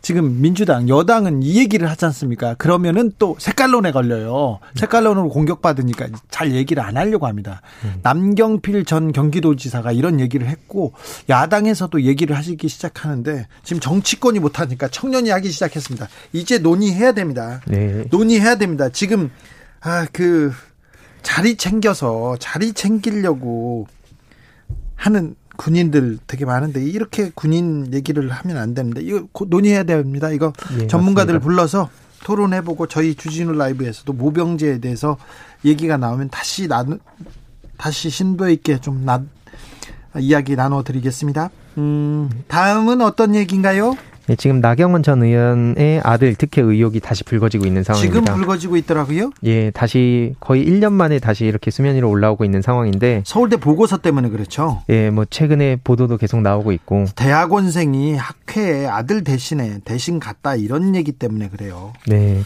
[0.01, 2.55] 지금 민주당 여당은 이 얘기를 하지 않습니까?
[2.55, 4.61] 그러면은 또 색깔론에 걸려요.
[4.77, 7.63] 색깔론으로 공격받으니까 잘 얘기를 안 하려고 합니다.
[7.85, 7.99] 음.
[8.03, 10.93] 남경필 전 경기도지사가 이런 얘기를 했고
[11.29, 16.09] 야당에서도 얘기를 하시기 시작하는데 지금 정치권이 못하니까 청년이 하기 시작했습니다.
[16.33, 17.61] 이제 논의해야 됩니다.
[17.67, 18.05] 네.
[18.11, 18.89] 논의해야 됩니다.
[18.91, 19.31] 지금
[19.81, 20.53] 아그
[21.23, 23.87] 자리 챙겨서 자리 챙기려고
[24.97, 30.31] 하는 군인들 되게 많은데 이렇게 군인 얘기를 하면 안 되는데 이거 논의해야 됩니다.
[30.31, 31.91] 이거 예, 전문가들 을 불러서
[32.25, 35.19] 토론해보고 저희 주진우 라이브에서도 모병제에 대해서
[35.65, 36.85] 얘기가 나오면 다시 나
[37.77, 39.23] 다시 신도 있게 좀 나,
[40.19, 41.51] 이야기 나눠드리겠습니다.
[41.79, 43.97] 음, 다음은 어떤 얘기인가요?
[44.29, 48.21] 네, 지금 나경원 전 의원의 아들 특혜 의혹이 다시 불거지고 있는 상황입니다.
[48.21, 49.31] 지금 불거지고 있더라고요?
[49.45, 54.29] 예, 다시 거의 1년 만에 다시 이렇게 수면 위로 올라오고 있는 상황인데 서울대 보고서 때문에
[54.29, 54.83] 그렇죠?
[54.91, 61.13] 예, 뭐 최근에 보도도 계속 나오고 있고 대학원생이 학회에 아들 대신에 대신 갔다 이런 얘기
[61.13, 61.95] 때문에 그래요.
[62.07, 62.43] 네.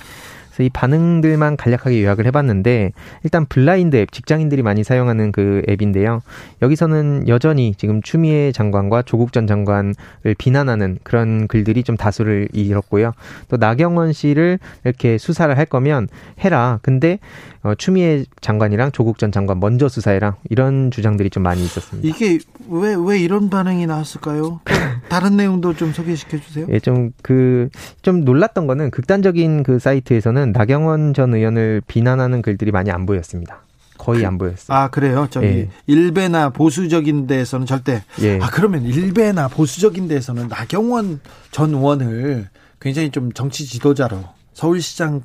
[0.53, 2.93] 그래서 이 반응들만 간략하게 요약을 해봤는데
[3.25, 6.21] 일단 블라인드 앱 직장인들이 많이 사용하는 그 앱인데요.
[6.61, 9.95] 여기서는 여전히 지금 추미애 장관과 조국 전 장관을
[10.39, 13.13] 비난하는 그런 글들이 좀 다수를 이뤘고요.
[13.49, 16.09] 또 나경원 씨를 이렇게 수사를 할 거면
[16.45, 16.79] 해라.
[16.83, 17.19] 근데
[17.63, 22.09] 어, 추미애 장관이랑 조국 전 장관 먼저 수사해라 이런 주장들이 좀 많이 있었습니다.
[22.09, 22.39] 이게
[22.69, 24.61] 왜 왜 이런 반응이 나왔을까요?
[25.09, 26.67] 다른 내용도 좀 소개시켜 주세요.
[26.71, 27.69] 예, 좀 그좀 그,
[28.03, 33.63] 좀 놀랐던 거는 극단적인 그 사이트에서는 나경원 전 의원을 비난하는 글들이 많이 안 보였습니다.
[33.99, 34.77] 거의 안 보였어요.
[34.77, 35.29] 아 그래요?
[35.31, 35.69] 저기 예.
[35.87, 38.03] 일베나 보수적인 데에서는 절대.
[38.21, 38.41] 예.
[38.41, 41.21] 아 그러면 일베나 보수적인 데에서는 나경원
[41.53, 42.49] 전 의원을
[42.81, 44.25] 굉장히 좀 정치 지도자로
[44.55, 45.23] 서울시장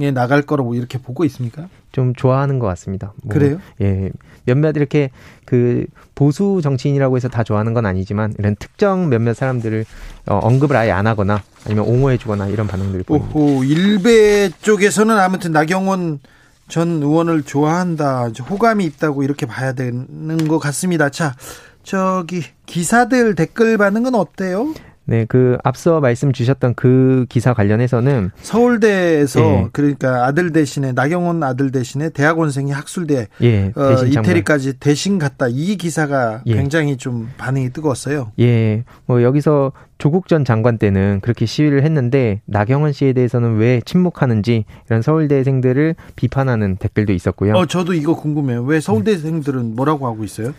[0.00, 1.68] 에 나갈 거라고 이렇게 보고 있습니까?
[1.94, 3.12] 좀 좋아하는 것 같습니다.
[3.22, 3.60] 뭐, 그래요?
[3.80, 4.10] 예.
[4.44, 5.10] 몇몇 이렇게
[5.44, 9.84] 그 보수 정치인이라고 해서 다 좋아하는 건 아니지만 이런 특정 몇몇 사람들을
[10.26, 13.32] 어, 언급을 아예 안 하거나 아니면 옹호해주거나 이런 반응들을 보입니다.
[13.32, 16.18] 오호, 일베 쪽에서는 아무튼 나경원
[16.66, 21.10] 전 의원을 좋아한다, 호감이 있다고 이렇게 봐야 되는 것 같습니다.
[21.10, 21.36] 자,
[21.84, 24.74] 저기 기사들 댓글 반응은 어때요?
[25.06, 29.68] 네, 그 앞서 말씀 주셨던 그 기사 관련해서는 서울대에서 예.
[29.72, 36.42] 그러니까 아들 대신에 나경원 아들 대신에 대학원생이 학술대 예, 어, 이태리까지 대신 갔다 이 기사가
[36.46, 36.54] 예.
[36.54, 38.32] 굉장히 좀 반응이 뜨거웠어요.
[38.40, 44.64] 예, 뭐 여기서 조국 전 장관 때는 그렇게 시위를 했는데 나경원 씨에 대해서는 왜 침묵하는지
[44.86, 47.54] 이런 서울대생들을 비판하는 댓글도 있었고요.
[47.54, 48.62] 어, 저도 이거 궁금해요.
[48.64, 50.52] 왜 서울대생들은 뭐라고 하고 있어요?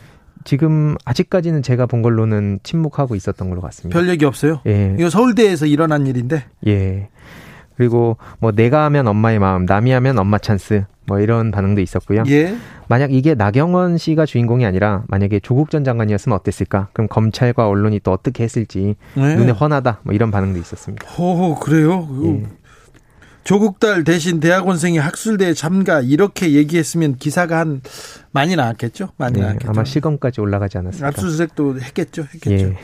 [0.45, 3.99] 지금 아직까지는 제가 본 걸로는 침묵하고 있었던 걸로 같습니다.
[3.99, 4.62] 별 얘기 없어요?
[4.67, 4.95] 예.
[4.97, 6.45] 이거 서울대에서 일어난 일인데.
[6.67, 7.10] 예.
[7.75, 12.23] 그리고 뭐 내가 하면 엄마의 마음, 남이 하면 엄마 찬스 뭐 이런 반응도 있었고요.
[12.27, 12.55] 예.
[12.88, 16.89] 만약 이게 나경원 씨가 주인공이 아니라 만약에 조국 전 장관이었으면 어땠을까?
[16.93, 19.36] 그럼 검찰과 언론이 또 어떻게 했을지 네.
[19.36, 21.05] 눈에 훤하다 뭐 이런 반응도 있었습니다.
[21.19, 22.08] 오 그래요?
[22.23, 22.43] 예.
[23.45, 27.81] 조국 딸 대신 대학원생이 학술대에 참가 이렇게 얘기했으면 기사가 한
[28.31, 29.10] 많이 나왔겠죠?
[29.17, 29.69] 많이 네, 나왔겠죠.
[29.69, 31.08] 아마 시검까지 올라가지 않았을까.
[31.08, 32.65] 압수수색도 했겠죠, 했겠죠.
[32.65, 32.77] 예.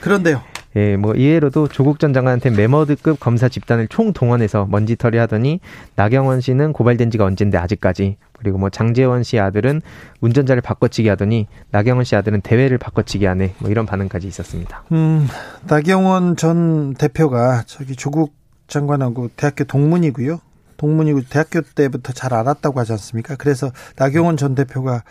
[0.00, 0.42] 그런데요.
[0.76, 5.60] 예, 뭐 이외로도 조국 전 장관한테 메머드급 검사 집단을 총 동원해서 먼지털이 하더니
[5.94, 9.80] 나경원 씨는 고발된 지가 언젠데 아직까지 그리고 뭐 장재원 씨 아들은
[10.20, 14.84] 운전자를 바꿔치기 하더니 나경원 씨 아들은 대회를 바꿔치기 하네 뭐 이런 반응까지 있었습니다.
[14.92, 15.28] 음,
[15.68, 18.39] 나경원 전 대표가 저기 조국
[18.70, 20.40] 장관하고 대학교 동문이고요.
[20.78, 23.36] 동문이고 대학교 때부터 잘 알았다고 하지 않습니까?
[23.36, 25.04] 그래서 나경원 전 대표가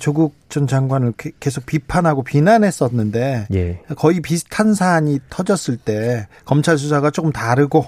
[0.00, 3.80] 조국 전 장관을 계속 비판하고 비난했었는데 예.
[3.96, 7.86] 거의 비슷한 사안이 터졌을 때 검찰 수사가 조금 다르고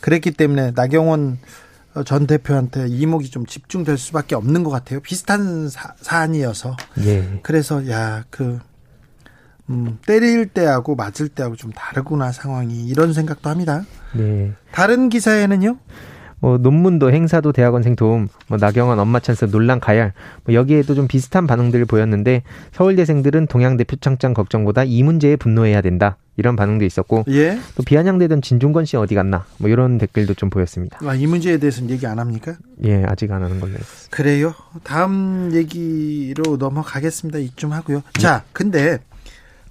[0.00, 1.38] 그랬기 때문에 나경원
[2.06, 5.00] 전 대표한테 이목이 좀 집중될 수밖에 없는 것 같아요.
[5.00, 7.40] 비슷한 사, 안이어서 예.
[7.42, 8.60] 그래서 야그
[9.70, 13.84] 음, 때릴 때하고 맞을 때하고 좀 다르구나 상황이 이런 생각도 합니다.
[14.14, 14.52] 네.
[14.72, 15.78] 다른 기사에는요?
[16.42, 20.12] 뭐 논문도 행사도 대학원생 도움, 뭐 나경원 엄마 찬스 논란 가열,
[20.44, 26.16] 뭐 여기에도 좀 비슷한 반응들을 보였는데 서울대생들은 동양 대 표창장 걱정보다 이 문제에 분노해야 된다.
[26.36, 27.58] 이런 반응도 있었고 예?
[27.76, 30.98] 또 비아냥대던 진중권 씨 어디 갔나 뭐 이런 댓글도 좀 보였습니다.
[31.06, 32.56] 아, 이 문제에 대해서는 얘기 안 합니까?
[32.84, 33.74] 예, 아직 안 하는 걸로.
[34.10, 34.54] 그래요.
[34.82, 37.38] 다음 얘기로 넘어가겠습니다.
[37.38, 38.02] 이쯤 하고요.
[38.14, 38.98] 자, 근데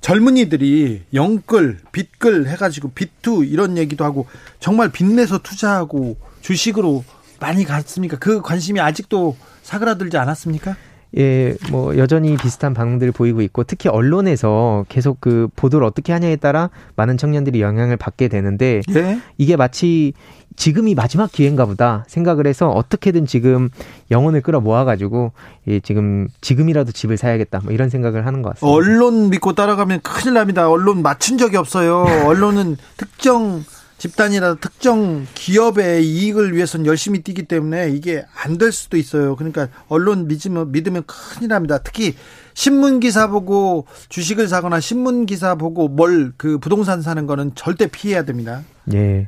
[0.02, 4.26] 젊은이들이 영끌, 빚끌 해가지고 빚투 이런 얘기도 하고
[4.60, 7.04] 정말 빚내서 투자하고 주식으로
[7.40, 8.18] 많이 갔습니까?
[8.18, 10.76] 그 관심이 아직도 사그라들지 않았습니까?
[11.17, 16.69] 예, 뭐 여전히 비슷한 반응들을 보이고 있고 특히 언론에서 계속 그 보도를 어떻게 하냐에 따라
[16.95, 19.19] 많은 청년들이 영향을 받게 되는데 네?
[19.38, 20.13] 이게 마치
[20.56, 23.69] 지금이 마지막 기회인가 보다 생각을 해서 어떻게든 지금
[24.10, 25.34] 영혼을 끌어 모아가지고
[25.67, 28.74] 예, 지금 지금이라도 집을 사야겠다 뭐 이런 생각을 하는 것 같습니다.
[28.74, 30.69] 언론 믿고 따라가면 큰일 납니다.
[30.69, 32.06] 언론 맞춘 적이 없어요.
[32.26, 33.63] 언론은 특정
[34.02, 39.36] 집단이나 특정 기업의 이익을 위해서는 열심히 뛰기 때문에 이게 안 될 수도 있어요.
[39.36, 41.78] 그러니까 언론 믿으면 믿으면 큰일 납니다.
[41.78, 42.16] 특히
[42.56, 48.26] 신문 기사 보고 주식을 사거나 신문 기사 보고 뭘 그 부동산 사는 거는 절대 피해야
[48.26, 48.64] 됩니다.
[48.94, 49.28] 예.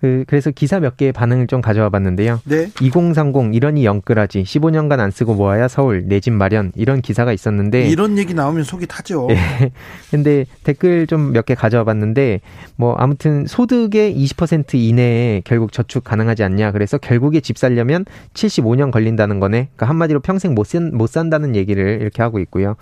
[0.00, 2.40] 그, 그래서 기사 몇 개의 반응을 좀 가져와 봤는데요.
[2.44, 2.70] 네.
[2.80, 8.18] 2030 이러니 영끌하지 15년간 안 쓰고 모아야 서울 내 집 마련 이런 기사가 있었는데 이런
[8.18, 9.26] 얘기 나오면 속이 타죠.
[9.28, 9.36] 네.
[10.10, 12.40] 근데 댓글 좀 몇 개 가져와 봤는데
[12.76, 16.72] 뭐 아무튼 소득의 20% 이내에 결국 저축 가능하지 않냐.
[16.72, 19.68] 그래서 결국에 집 살려면 75년 걸린다는 거네.
[19.74, 22.76] 그러니까 한마디로 평생 못, 쓴, 못 산다는 얘기를 이렇게 하고 있고요.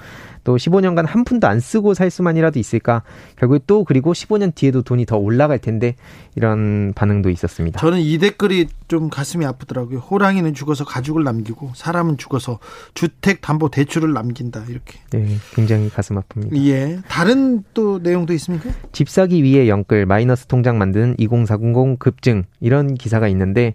[0.47, 3.03] 또 15년간 한 푼도 안 쓰고 살 수만이라도 있을까?
[3.35, 5.97] 결국 또 그리고 15년 뒤에도 돈이 더 올라갈 텐데
[6.37, 7.81] 이런 반응도 있었습니다.
[7.81, 9.99] 저는 이 댓글이 좀 가슴이 아프더라고요.
[9.99, 12.61] 호랑이는 죽어서 가죽을 남기고 사람은 죽어서
[12.95, 15.01] 주택 담보 대출을 남긴다 이렇게.
[15.11, 16.57] 네, 굉장히 가슴 아픕니다.
[16.69, 17.01] 예.
[17.09, 18.71] 다른 또 내용도 있습니까?
[18.93, 23.75] 집 사기 위해 영끌 마이너스 통장 만드는 20400 급증 이런 기사가 있는데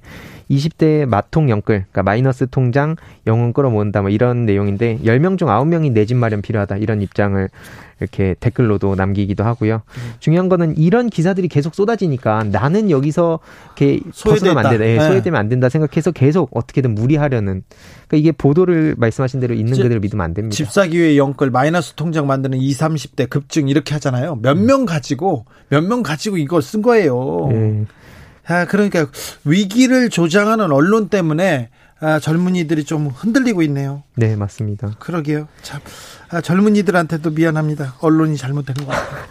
[0.51, 6.05] 20대 마통 영끌, 그러니까 마이너스 통장 영혼 끌어모은다 뭐 이런 내용인데 10명 중 9명이 내
[6.05, 7.47] 집 마련 필요하다 이런 입장을
[8.01, 9.83] 이렇게 댓글로도 남기기도 하고요.
[9.87, 10.13] 음.
[10.19, 13.39] 중요한 거는 이런 기사들이 계속 쏟아지니까 나는 여기서
[13.77, 14.85] 이렇게 소외되면 안 된다.
[14.87, 15.07] 예, 네.
[15.07, 17.63] 소외되면 안 된다 생각해서 계속 어떻게든 무리하려는.
[18.07, 20.55] 그러니까 이게 보도를 말씀하신 대로 있는 그대로 믿으면 안 됩니다.
[20.55, 24.39] 집사기회 영끌 마이너스 통장 만드는 20, 30대 급증 이렇게 하잖아요.
[24.41, 24.85] 몇명 음.
[24.87, 27.47] 가지고 몇 명 가지고 이걸 쓴 거예요.
[27.51, 27.85] 네.
[28.51, 29.07] 아, 그러니까
[29.45, 34.03] 위기를 조장하는 언론 때문에 아, 젊은이들이 좀 흔들리고 있네요.
[34.15, 34.95] 네, 맞습니다.
[34.99, 35.47] 그러게요.
[35.61, 35.79] 참
[36.29, 37.95] 아, 젊은이들한테도 미안합니다.
[38.01, 39.21] 언론이 잘못된 것 같아요.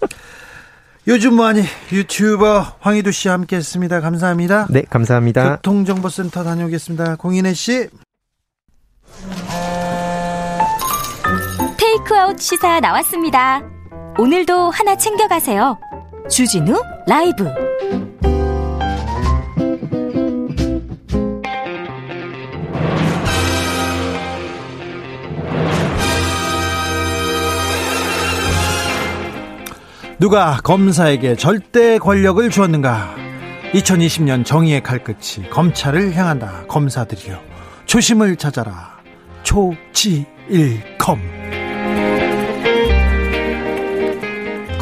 [1.08, 1.62] 요즘 뭐하니
[1.92, 4.00] 유튜버 황희도 씨와 함께했습니다.
[4.00, 4.66] 감사합니다.
[4.70, 5.56] 네, 감사합니다.
[5.56, 7.16] 교통정보센터 다녀오겠습니다.
[7.16, 7.88] 공인혜 씨.
[11.78, 13.62] 테이크아웃 시사 나왔습니다.
[14.18, 15.78] 오늘도 하나 챙겨가세요.
[16.28, 17.65] 주진우 라이브.
[30.18, 33.14] 누가 검사에게 절대 권력을 주었는가?
[33.74, 36.64] 2020년 정의의 칼끝이 검찰을 향한다.
[36.68, 37.38] 검사들이여
[37.84, 38.96] 조심을 찾아라.
[39.42, 41.35] 초지일검.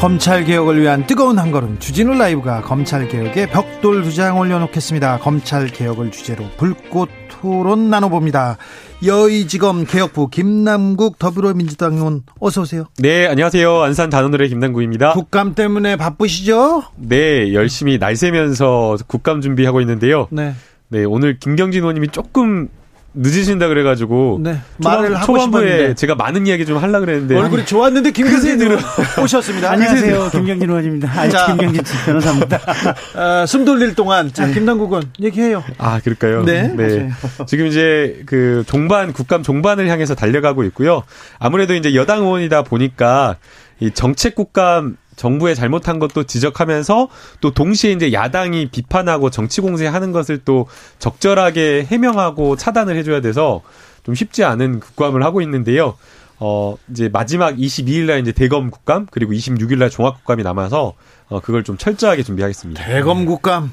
[0.05, 5.19] 검찰 개혁을 위한 뜨거운 한 걸음 주진우 라이브가 검찰 개혁에 벽돌 두 장 올려놓겠습니다.
[5.21, 8.59] 검찰 개혁을 주제로 불꽃 토론 나눠봅니다.
[9.03, 12.85] 여의지검 개혁부 김남국 더불어민주당 의원 어서 오세요.
[12.99, 13.81] 네, 안녕하세요.
[13.81, 15.15] 안산 단원을의 김남국입니다.
[15.15, 16.83] 국감 때문에 바쁘시죠?
[16.97, 20.29] 네, 열심히 날 새면서 국감 준비하고 있는데요.
[20.31, 20.53] 네.
[20.89, 22.69] 네, 오늘 김경진 의원님이 조금
[23.15, 28.61] 늦으신다 그래가지고 네, 말을 하고 초반부에 제가 많은 이야기 좀 하려 그랬는데 얼굴이 좋았는데 김경진
[28.61, 28.81] 의원
[29.23, 29.71] 오셨습니다.
[29.71, 31.11] 안녕하세요, 김경진 의원입니다.
[31.11, 32.61] 아, 자, 김경진 변호사입니다.
[33.15, 34.55] 아, 숨 돌릴 동안 자 네.
[34.55, 35.63] 김남국 의원 얘기해요.
[35.79, 36.45] 아 그럴까요?
[36.45, 36.69] 네.
[36.75, 37.11] 네.
[37.47, 41.05] 지금 이제 그 종반 국감 종반을 향해서 달려가고 있고요.
[41.39, 43.37] 아무래도 이제 여당 의원이다 보니까
[43.81, 47.09] 이 정책 국감 정부의 잘못한 것도 지적하면서
[47.41, 50.67] 또 동시에 이제 야당이 비판하고 정치 공세하는 것을 또
[50.99, 53.63] 적절하게 해명하고 차단을 해줘야 돼서
[54.03, 55.97] 좀 쉽지 않은 국감을 하고 있는데요.
[56.39, 60.95] 어, 이제 마지막 22일 날 이제 대검 국감 그리고 26일 날 종합 국감이 남아서
[61.29, 62.85] 어, 그걸 좀 철저하게 준비하겠습니다.
[62.85, 63.73] 대검 국감.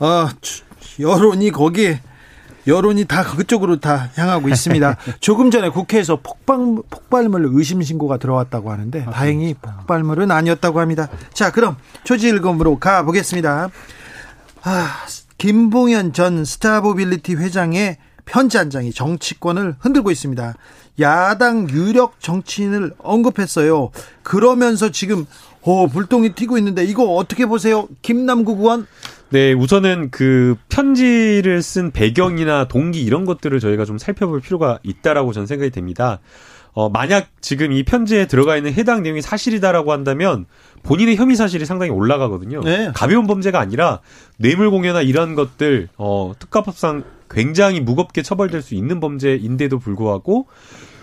[0.00, 0.28] 어,
[1.00, 2.00] 여론이 거기에
[2.68, 4.96] 여론이 다 그쪽으로 다 향하고 있습니다.
[5.20, 6.58] 조금 전에 국회에서 폭발,
[6.90, 11.08] 폭발물 의심 신고가 들어왔다고 하는데 아, 다행히 폭발물은 아니었다고 합니다.
[11.32, 13.70] 자, 그럼 초지일검으로 가보겠습니다.
[14.62, 14.88] 아,
[15.38, 20.54] 김봉현 전 스타모빌리티 회장의 편지 한 장이 정치권을 흔들고 있습니다.
[21.00, 23.90] 야당 유력 정치인을 언급했어요.
[24.22, 25.26] 그러면서 지금
[25.62, 27.88] 오, 불똥이 튀고 있는데 이거 어떻게 보세요?
[28.02, 28.86] 김남국 의원?
[29.30, 35.46] 네, 우선은 그 편지를 쓴 배경이나 동기 이런 것들을 저희가 좀 살펴볼 필요가 있다라고 저는
[35.46, 36.20] 생각이 됩니다.
[36.72, 40.46] 어, 만약 지금 이 편지에 들어가 있는 해당 내용이 사실이다라고 한다면
[40.82, 42.62] 본인의 혐의 사실이 상당히 올라가거든요.
[42.62, 42.90] 네.
[42.94, 44.00] 가벼운 범죄가 아니라
[44.38, 50.46] 뇌물 공여나 이런 것들 어, 특가법상 굉장히 무겁게 처벌될 수 있는 범죄인데도 불구하고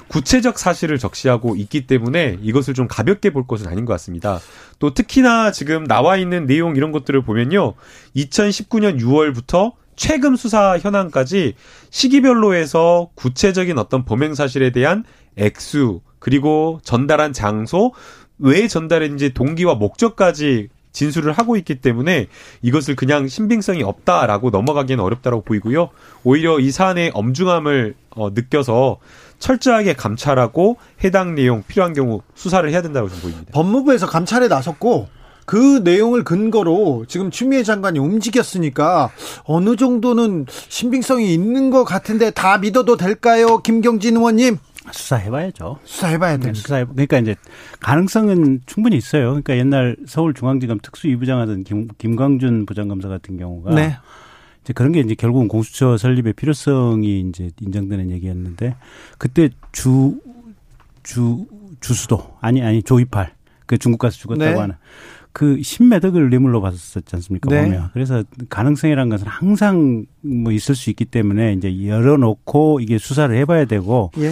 [0.08, 4.40] 구체적 사실을 적시하고 있기 때문에 이것을 좀 가볍게 볼 것은 아닌 것 같습니다.
[4.80, 7.74] 또 특히나 지금 나와 있는 내용 이런 것들을 보면요.
[8.16, 11.56] 2019년 6월부터 최근 수사 현황까지
[11.90, 15.06] 시기별로 해서 구체적인 어떤 범행 사실에 대한
[15.38, 17.94] 액수 그리고 전달한 장소
[18.38, 22.28] 왜 전달했는지 동기와 목적까지 진술을 하고 있기 때문에
[22.62, 25.90] 이것을 그냥 신빙성이 없다라고 넘어가기는 어렵다고 보이고요.
[26.24, 28.98] 오히려 이 사안의 엄중함을 어, 느껴서
[29.40, 33.52] 철저하게 감찰하고 해당 내용 필요한 경우 수사를 해야 된다고 저는 보입니다.
[33.54, 35.08] 법무부에서 감찰에 나섰고
[35.46, 39.12] 그 내용을 근거로 지금 추미애 장관이 움직였으니까
[39.44, 44.58] 어느 정도는 신빙성이 있는 것 같은데 다 믿어도 될까요, 김경진 의원님?
[44.92, 45.80] 수사해봐야죠.
[45.84, 46.48] 수사해봐야 돼.
[46.48, 46.86] 네, 수사해.
[46.86, 47.36] 그러니까 이제
[47.80, 49.30] 가능성은 충분히 있어요.
[49.30, 53.98] 그러니까 옛날 서울중앙지검 특수이부장 하던 김, 김광준 부장검사 같은 경우가 네.
[54.66, 58.76] 이제 그런 게 이제 결국은 공수처 설립의 필요성이 이제 인정되는 얘기였는데
[59.20, 60.20] 그때 주,
[61.04, 61.46] 주,
[61.80, 63.36] 주수도 아니, 아니, 조이팔.
[63.68, 64.58] 그 중국 가서 죽었다고 네.
[64.58, 64.76] 하는
[65.32, 67.50] 그 신매덕을 뇌물로 받았었지 않습니까?
[67.50, 67.64] 네.
[67.64, 67.90] 보면.
[67.94, 74.12] 그래서 가능성이라는 것은 항상 뭐 있을 수 있기 때문에 이제 열어놓고 이게 수사를 해봐야 되고.
[74.18, 74.32] 예.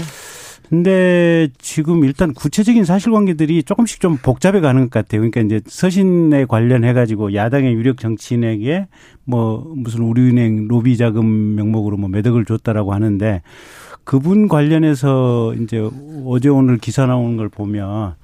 [0.73, 5.21] 근데 지금 일단 구체적인 사실관계들이 조금씩 좀 복잡해 가는 것 같아요.
[5.21, 8.87] 그러니까 이제 서신에 관련해 가지고 야당의 유력 정치인에게
[9.23, 13.43] 뭐 무슨 우리은행 로비 자금 명목으로 뭐 매덕을 줬다라고 하는데
[14.03, 15.87] 그분 관련해서 이제
[16.25, 18.15] 어제 오늘 기사 나오는 걸 보면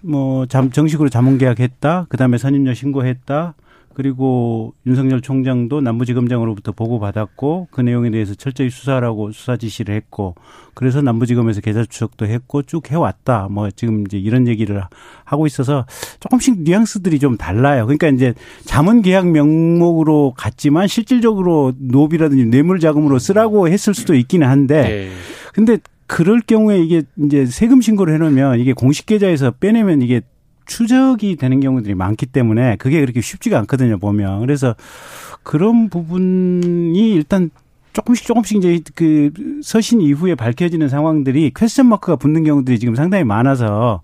[0.00, 2.06] 뭐 정식으로 자문 계약했다.
[2.08, 3.54] 그다음에 선임료 신고했다.
[3.94, 10.34] 그리고 윤석열 총장도 남부지검장으로부터 보고받았고 그 내용에 대해서 철저히 수사라고 수사 지시를 했고
[10.74, 13.48] 그래서 남부지검에서 계좌 추적도 했고 쭉 해왔다.
[13.50, 14.80] 뭐 지금 이제 이런 얘기를
[15.24, 15.86] 하고 있어서
[16.20, 17.84] 조금씩 뉘앙스들이 좀 달라요.
[17.86, 24.82] 그러니까 이제 자문 계약 명목으로 갔지만 실질적으로 노비라든지 뇌물 자금으로 쓰라고 했을 수도 있기는 한데
[24.82, 25.10] 네.
[25.52, 30.22] 근데 그럴 경우에 이게 이제 세금 신고를 해놓으면 이게 공식 계좌에서 빼내면 이게
[30.70, 34.40] 추적이 되는 경우들이 많기 때문에 그게 그렇게 쉽지가 않거든요, 보면.
[34.40, 34.76] 그래서
[35.42, 37.50] 그런 부분이 일단
[37.92, 39.32] 조금씩 조금씩 이제 그
[39.64, 44.00] 서신 이후에 밝혀지는 상황들이 퀘스천 마크가 붙는 경우들이 지금 상당히 많아서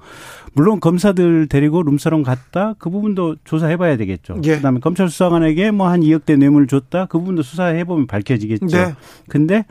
[0.56, 4.40] 물론 검사들 데리고 룸사롱 갔다 그 부분도 조사해 봐야 되겠죠.
[4.44, 4.56] 예.
[4.56, 8.66] 그다음에 검찰 수사관에게 뭐 한 2억대 뇌물 줬다 그 부분도 수사해 보면 밝혀지겠죠.
[8.66, 8.94] 네.
[9.28, 9.66] 근데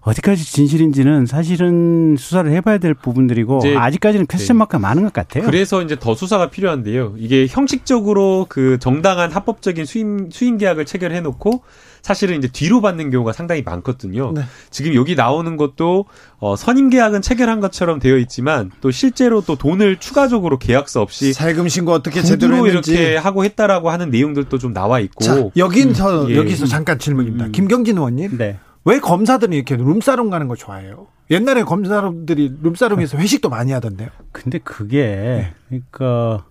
[0.00, 4.82] 어디까지 진실인지는 사실은 수사를 해봐야 될 부분들이고 아직까지는 퀘스천 마크가 네.
[4.82, 5.44] 많은 것 같아요.
[5.44, 7.14] 그래서 이제 더 수사가 필요한데요.
[7.16, 11.62] 이게 형식적으로 그 정당한 합법적인 수임 수임 계약을 체결해 놓고
[12.04, 14.32] 사실은 이제 뒤로 받는 경우가 상당히 많거든요.
[14.34, 14.42] 네.
[14.68, 16.04] 지금 여기 나오는 것도
[16.36, 21.66] 어, 선임 계약은 체결한 것처럼 되어 있지만 또 실제로 또 돈을 추가적으로 계약서 없이 세금
[21.66, 25.24] 신고 어떻게 제대로 했는지 이렇게 하고 했다라고 하는 내용들도 좀 나와 있고.
[25.24, 26.36] 자, 여기서 음, 예.
[26.36, 27.46] 여기서 잠깐 질문입니다.
[27.46, 27.52] 음.
[27.52, 28.36] 김경진 의원님.
[28.36, 28.58] 네.
[28.84, 31.06] 왜 검사들은 이렇게 룸사롱 가는 거 좋아해요?
[31.30, 34.10] 옛날에 검사들이 룸사롱에서 회식도 많이 하던데요.
[34.30, 36.44] 근데 그게 그러니까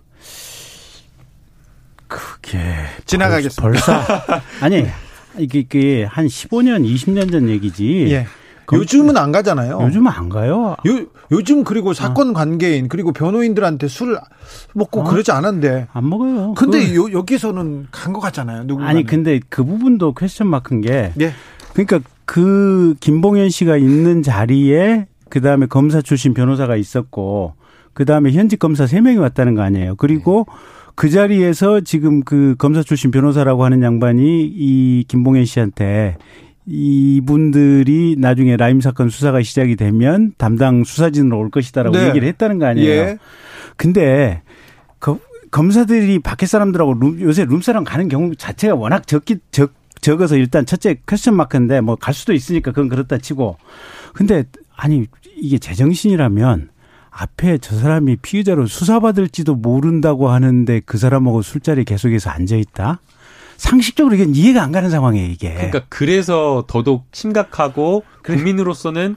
[2.08, 2.58] 그게
[3.06, 3.62] 지나가겠습니다.
[3.62, 4.02] 벌써
[4.60, 4.84] 아니
[5.38, 8.08] 이게, 이게 한 15년, 20년 전 얘기지.
[8.10, 8.26] 예.
[8.72, 9.78] 요즘은 안 가잖아요.
[9.82, 10.74] 요즘은 안 가요.
[10.86, 12.32] 요, 요즘 그리고 사건 어.
[12.32, 14.18] 관계인 그리고 변호인들한테 술
[14.72, 15.04] 먹고 어?
[15.04, 16.54] 그러지 않았는데 안 먹어요.
[16.54, 18.62] 근데 요, 여기서는 간 것 같잖아요.
[18.64, 18.88] 누군가는.
[18.88, 21.32] 아니 근데 그 부분도 퀘스천 마크인 게 예.
[21.74, 27.54] 그러니까 그 김봉현 씨가 있는 자리에 그 다음에 검사 출신 변호사가 있었고
[27.92, 29.96] 그 다음에 현직 검사 3 명이 왔다는 거 아니에요.
[29.96, 30.54] 그리고 네.
[30.94, 36.16] 그 자리에서 지금 그 검사 출신 변호사라고 하는 양반이 이 김봉현 씨한테
[36.66, 42.08] 이분들이 나중에 라임 사건 수사가 시작이 되면 담당 수사진으로 올 것이다라고 네.
[42.08, 42.90] 얘기를 했다는 거 아니에요.
[42.90, 43.18] 예.
[43.76, 44.42] 근데
[44.98, 45.18] 그
[45.50, 50.96] 검사들이 밖에 사람들하고 룸, 요새 룸사람 가는 경우 자체가 워낙 적기 적 적어서 일단 첫째
[51.06, 53.56] 퀘스천 마크인데 뭐 갈 수도 있으니까 그건 그렇다 치고
[54.12, 54.44] 근데
[54.76, 56.68] 아니 이게 제정신이라면
[57.16, 63.00] 앞에 저 사람이 피의자로 수사받을지도 모른다고 하는데 그 사람하고 술자리에 계속해서 앉아 있다.
[63.56, 65.54] 상식적으로 이게 이해가 안 가는 상황이에요, 이게.
[65.54, 69.14] 그러니까 그래서 더더욱 심각하고 국민으로서는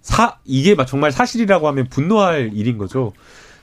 [0.00, 3.12] 사 이게 정말 사실이라고 하면 분노할 일인 거죠.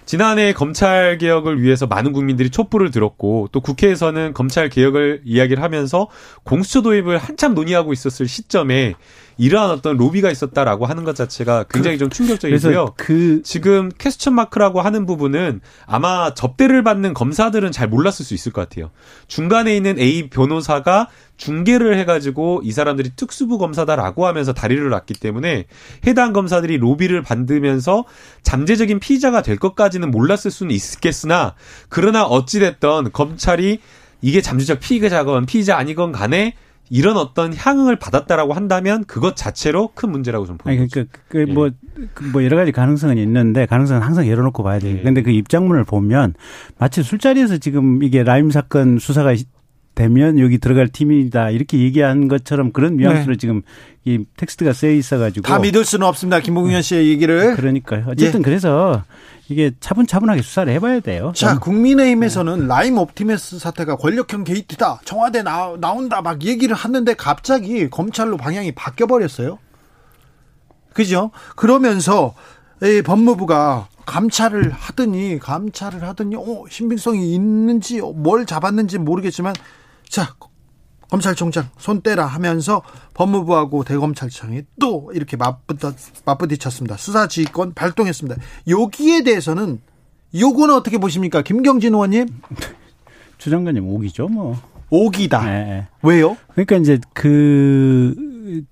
[0.06, 6.08] 지난해 검찰 개혁을 위해서 많은 국민들이 촛불을 들었고 또 국회에서는 검찰 개혁을 이야기를 하면서
[6.44, 8.94] 공수처 도입을 한참 논의하고 있었을 시점에
[9.38, 12.94] 이러한 어떤 로비가 있었다라고 하는 것 자체가 굉장히 좀 충격적이고요.
[12.98, 18.68] 그 지금 퀘스천 마크라고 하는 부분은 아마 접대를 받는 검사들은 잘 몰랐을 수 있을 것
[18.68, 18.90] 같아요.
[19.28, 21.08] 중간에 있는 A 변호사가
[21.38, 25.66] 중계를 해가지고 이 사람들이 특수부 검사다라고 하면서 다리를 놨기 때문에
[26.08, 28.06] 해당 검사들이 로비를 받으면서
[28.42, 31.54] 잠재적인 피의자가 될 것까지는 몰랐을 수는 있겠으나
[31.90, 33.80] 그러나 어찌됐던 검찰이
[34.22, 36.56] 이게 잠재적 피의자건 피의자 아니건 간에
[36.90, 41.52] 이런 어떤 향응을 받았다라고 한다면 그것 자체로 큰 문제라고 좀 보는 아니, 그러니까 그, 그,
[41.52, 41.70] 뭐,
[42.14, 44.98] 그뭐 여러 가지 가능성은 있는데 가능성은 항상 열어놓고 봐야 돼요.
[44.98, 45.02] 예.
[45.02, 46.34] 근데 그 입장문을 보면
[46.78, 49.36] 마치 술자리에서 지금 이게 라임 사건 수사가
[49.98, 53.38] 되면 여기 들어갈 팀이다 이렇게 얘기한 것처럼 그런 뉘앙스로 네.
[53.38, 53.64] 지금
[54.06, 58.44] 이 텍스트가 쓰여 있어가지고 다 믿을 수는 없습니다 김봉현 씨의 얘기를 그러니까요 어쨌든 예.
[58.44, 59.04] 그래서
[59.50, 61.32] 이게 차분차분하게 수사를 해봐야 돼요.
[61.36, 62.68] 자 국민의힘에서는 네.
[62.68, 69.08] 라임 옵티메스 사태가 권력형 게이트다 청와대 나, 나온다 막 얘기를 하는데 갑자기 검찰로 방향이 바뀌어
[69.08, 69.60] 버렸어요.
[70.94, 71.32] 그죠?
[71.56, 72.34] 그러면서
[72.82, 79.54] 이 법무부가 감찰을 하더니 감찰을 하더니 어 신빙성이 있는지 뭘 잡았는지 모르겠지만
[80.10, 80.36] 자,
[81.10, 82.82] 검찰총장 손 떼라 하면서
[83.14, 85.96] 법무부하고 대검찰청이 또 이렇게 맞부딪,
[86.26, 86.98] 맞부딪혔습니다.
[86.98, 88.42] 수사지휘권 발동했습니다.
[88.68, 89.82] 여기에 대해서는
[90.36, 91.42] 요거는 어떻게 보십니까?
[91.42, 92.28] 김경진 의원님?
[93.38, 94.58] 주 장관님 오기죠, 뭐.
[94.90, 95.44] 오기다.
[95.46, 95.88] 네.
[96.04, 96.38] 왜요?
[96.54, 98.16] 그러니까 이제 그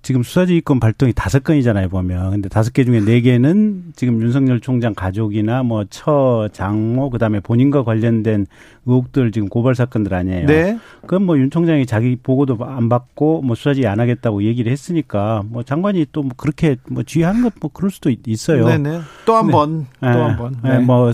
[0.00, 4.94] 지금 수사지휘권 발동이 다섯 건이잖아요 보면 근데 다섯 개 중에 네 개는 지금 윤석열 총장
[4.94, 8.46] 가족이나 뭐 처 장모 그다음에 본인과 관련된
[8.86, 10.46] 의혹들 지금 고발 사건들 아니에요.
[10.46, 10.78] 네.
[11.02, 16.06] 그건 뭐윤 총장이 자기 보고도 안 받고 뭐 수사지 안 하겠다고 얘기를 했으니까 뭐 장관이
[16.12, 18.66] 또 뭐 그렇게 뭐 지휘한 것뭐 그럴 수도 있어요.
[18.66, 19.00] 네네.
[19.26, 19.86] 또 한 번.
[20.00, 20.12] 네.
[20.12, 20.56] 또한 번.
[20.62, 20.78] 네.
[20.78, 20.78] 네.
[20.78, 21.12] 뭐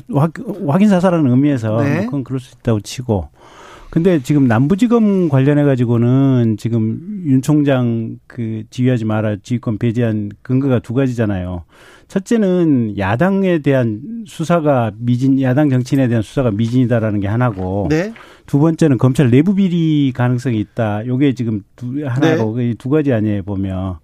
[0.68, 2.04] 확인 사살하는 의미에서 네.
[2.04, 3.28] 그건 그럴 수 있다고 치고.
[3.92, 10.94] 근데 지금 남부지검 관련해 가지고는 지금 윤 총장 그 지휘하지 마라 지휘권 배제한 근거가 두
[10.94, 11.64] 가지잖아요.
[12.08, 18.14] 첫째는 야당에 대한 수사가 미진 야당 정치인에 대한 수사가 미진이다라는 게 하나고 네.
[18.46, 21.06] 두 번째는 검찰 내부 비리 가능성이 있다.
[21.06, 22.72] 요게 지금 두 하나고 네.
[22.78, 23.98] 두 가지 아니에요 보면.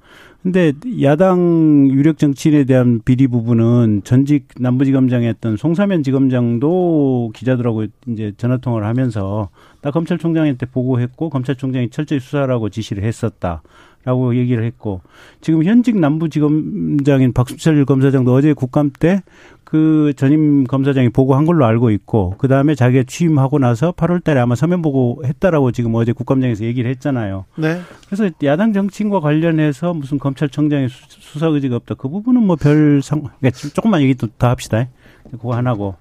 [0.48, 0.72] 근데
[1.02, 8.86] 야당 유력 정치인에 대한 비리 부분은 전직 남부지검장에 했던 송사면 지검장도 기자들하고 이제 전화 통화를
[8.86, 9.50] 하면서
[9.82, 13.60] 나 검찰총장한테 보고했고 검찰총장이 철저히 수사라고 지시를 했었다.
[14.04, 15.02] 라고 얘기를 했고
[15.42, 19.22] 지금 현직 남부지검장인 박수철 검사장도 어제 국감 때
[19.70, 24.80] 그 전임 검사장이 보고한 걸로 알고 있고 그 다음에 자기가 취임하고 나서 8월달에 아마 서면
[24.80, 27.44] 보고했다라고 지금 어제 국감장에서 얘기를 했잖아요.
[27.58, 27.78] 네.
[28.06, 31.96] 그래서 야당 정치인과 관련해서 무슨 검찰청장의 수사 의지가 없다.
[31.96, 33.24] 그 부분은 뭐 별 상.
[33.40, 34.88] 그러니까 조금만 얘기 또 더 합시다.
[35.30, 35.96] 그거 하나고.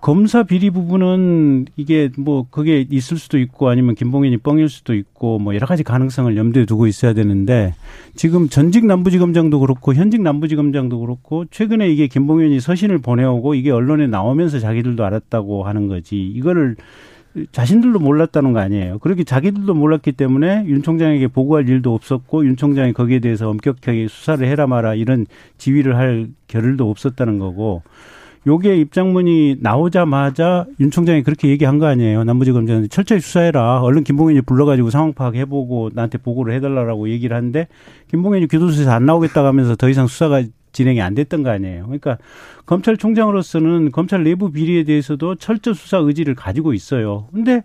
[0.00, 5.54] 검사 비리 부분은 이게 뭐 그게 있을 수도 있고 아니면 김봉현이 뻥일 수도 있고 뭐
[5.54, 7.74] 여러 가지 가능성을 염두에 두고 있어야 되는데
[8.14, 14.58] 지금 전직 남부지검장도 그렇고 현직 남부지검장도 그렇고 최근에 이게 김봉현이 서신을 보내오고 이게 언론에 나오면서
[14.58, 16.76] 자기들도 알았다고 하는 거지 이거를
[17.52, 18.98] 자신들도 몰랐다는 거 아니에요.
[18.98, 24.44] 그렇게 자기들도 몰랐기 때문에 윤 총장에게 보고할 일도 없었고 윤 총장이 거기에 대해서 엄격하게 수사를
[24.46, 25.26] 해라 마라 이런
[25.58, 27.82] 지휘를 할 겨를도 없었다는 거고
[28.46, 32.24] 요게 입장문이 나오자마자 윤 총장이 그렇게 얘기한 거 아니에요.
[32.24, 33.82] 남부지검장한테 철저히 수사해라.
[33.82, 37.68] 얼른 김봉현이 불러가지고 상황 파악해보고 나한테 보고를 해달라고 얘기를 하는데
[38.08, 41.84] 김봉현이 교도소에서 안 나오겠다고 하면서 더 이상 수사가 진행이 안 됐던 거 아니에요.
[41.84, 42.16] 그러니까
[42.64, 47.28] 검찰총장으로서는 검찰 내부 비리에 대해서도 철저 수사 의지를 가지고 있어요.
[47.32, 47.62] 근데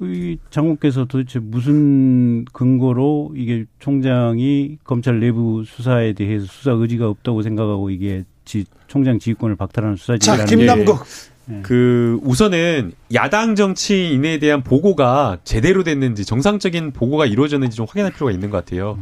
[0.00, 7.90] 이 장관께서 도대체 무슨 근거로 이게 총장이 검찰 내부 수사에 대해서 수사 의지가 없다고 생각하고
[7.90, 11.04] 이게 지, 총장 지휘권을 박탈하는 수사지휘라는 자, 김남국.
[11.44, 11.60] 네.
[11.62, 18.50] 그 우선은 야당 정치인에 대한 보고가 제대로 됐는지 정상적인 보고가 이루어졌는지 좀 확인할 필요가 있는
[18.50, 18.98] 것 같아요.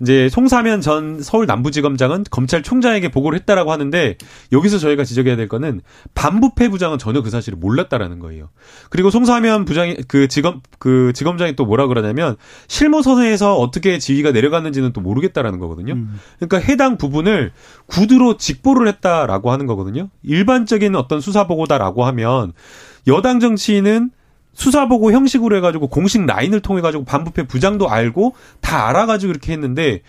[0.00, 4.16] 이제 송사면 전 서울 남부지검장은 검찰총장에게 보고를 했다라고 하는데
[4.52, 5.80] 여기서 저희가 지적해야 될 거는
[6.14, 8.50] 반부패 부장은 전혀 그 사실을 몰랐다라는 거예요.
[8.90, 12.36] 그리고 송사면 부장이 그 지검 그 지검장이 또 뭐라 그러냐면
[12.68, 15.94] 실무선에서 어떻게 지위가 내려갔는지는 또 모르겠다라는 거거든요.
[15.94, 16.20] 음.
[16.38, 17.52] 그러니까 해당 부분을
[17.86, 20.08] 구두로 직보를 했다라고 하는 거거든요.
[20.22, 22.52] 일반적인 어떤 수사 보고다라고 하면
[23.06, 24.10] 여당 정치인은
[24.54, 30.02] 수사보고 형식으로 해가지고 공식 라인을 통해가지고 반부패 부장도 알고 다 알아가지고 이렇게 했는데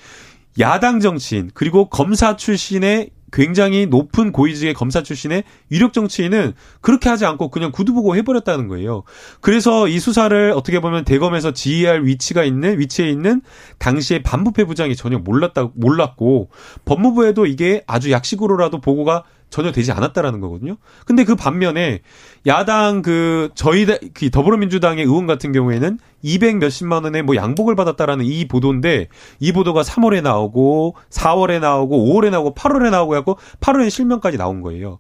[0.59, 7.49] 야당 정치인 그리고 검사 출신의 굉장히 높은 고위직의 검사 출신의 유력 정치인은 그렇게 하지 않고
[7.49, 9.03] 그냥 구두보고 해버렸다는 거예요.
[9.41, 13.41] 그래서 이 수사를 어떻게 보면 대검에서 지휘할 위치가 있는 위치에 있는
[13.77, 16.49] 당시에 반부패 부장이 전혀 몰랐다 몰랐고
[16.85, 20.77] 법무부에도 이게 아주 약식으로라도 보고가 전혀 되지 않았다라는 거거든요.
[21.05, 22.01] 근데 그 반면에
[22.45, 28.47] 야당 그 저희 그 더불어민주당의 의원 같은 경우에는 200 몇십만 원의 뭐 양복을 받았다라는 이
[28.47, 29.07] 보도인데
[29.39, 34.99] 이 보도가 3월에 나오고 4월에 나오고 5월에 나오고 8월에 나오고 해갖고 8월에 실명까지 나온 거예요.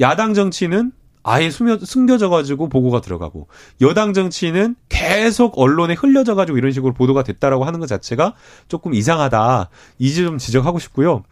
[0.00, 0.92] 야당 정치는
[1.22, 3.48] 아예 숨겨, 숨겨져가지고 보고가 들어가고
[3.80, 8.34] 여당 정치인은 계속 언론에 흘려져가지고 이런 식으로 보도가 됐다라고 하는 것 자체가
[8.68, 9.68] 조금 이상하다.
[9.98, 11.22] 이제 좀 지적하고 싶고요.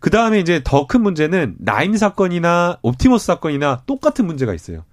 [0.00, 4.84] 그 다음에 이제 더 큰 문제는 라임 사건이나 옵티머스 사건이나 똑같은 문제가 있어요.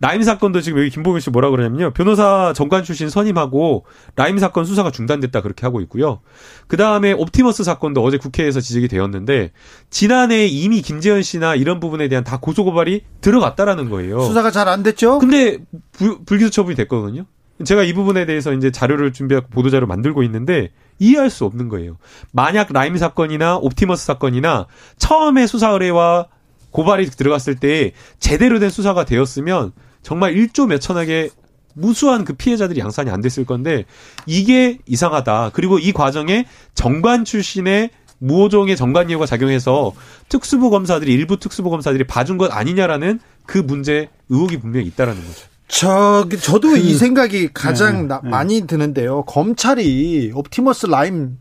[0.00, 1.92] 라임 사건도 지금 여기 김보경 씨 뭐라 그러냐면요.
[1.92, 3.84] 변호사 정관 출신 선임하고
[4.14, 6.20] 라임 사건 수사가 중단됐다 그렇게 하고 있고요.
[6.68, 9.50] 그 다음에 옵티머스 사건도 어제 국회에서 지적이 되었는데
[9.90, 14.20] 지난해 이미 김재현 씨나 이런 부분에 대한 다 고소 고발이 들어갔다라는 거예요.
[14.20, 15.18] 수사가 잘 안 됐죠?
[15.18, 15.58] 근데
[15.92, 17.24] 불, 불기소 처분이 됐거든요.
[17.64, 20.70] 제가 이 부분에 대해서 이제 자료를 준비하고 보도자료 만들고 있는데
[21.00, 21.96] 이해할 수 없는 거예요.
[22.32, 24.66] 만약 라임 사건이나 옵티머스 사건이나
[24.98, 26.26] 처음에 수사 의뢰와
[26.70, 29.72] 고발이 들어갔을 때 제대로 된 수사가 되었으면
[30.02, 31.30] 정말 1조 몇천억의
[31.74, 33.84] 무수한 그 피해자들이 양산이 안 됐을 건데
[34.26, 35.50] 이게 이상하다.
[35.52, 39.92] 그리고 이 과정에 정관 출신의 무호종의 정관 예우가 작용해서
[40.28, 45.46] 특수부 검사들이 일부 특수부 검사들이 봐준 것 아니냐라는 그 문제 의혹이 분명히 있다라는 거죠.
[45.68, 48.30] 저 저도 그, 이 생각이 가장 네, 나, 네.
[48.30, 49.22] 많이 드는데요.
[49.22, 51.38] 검찰이 옵티머스 라임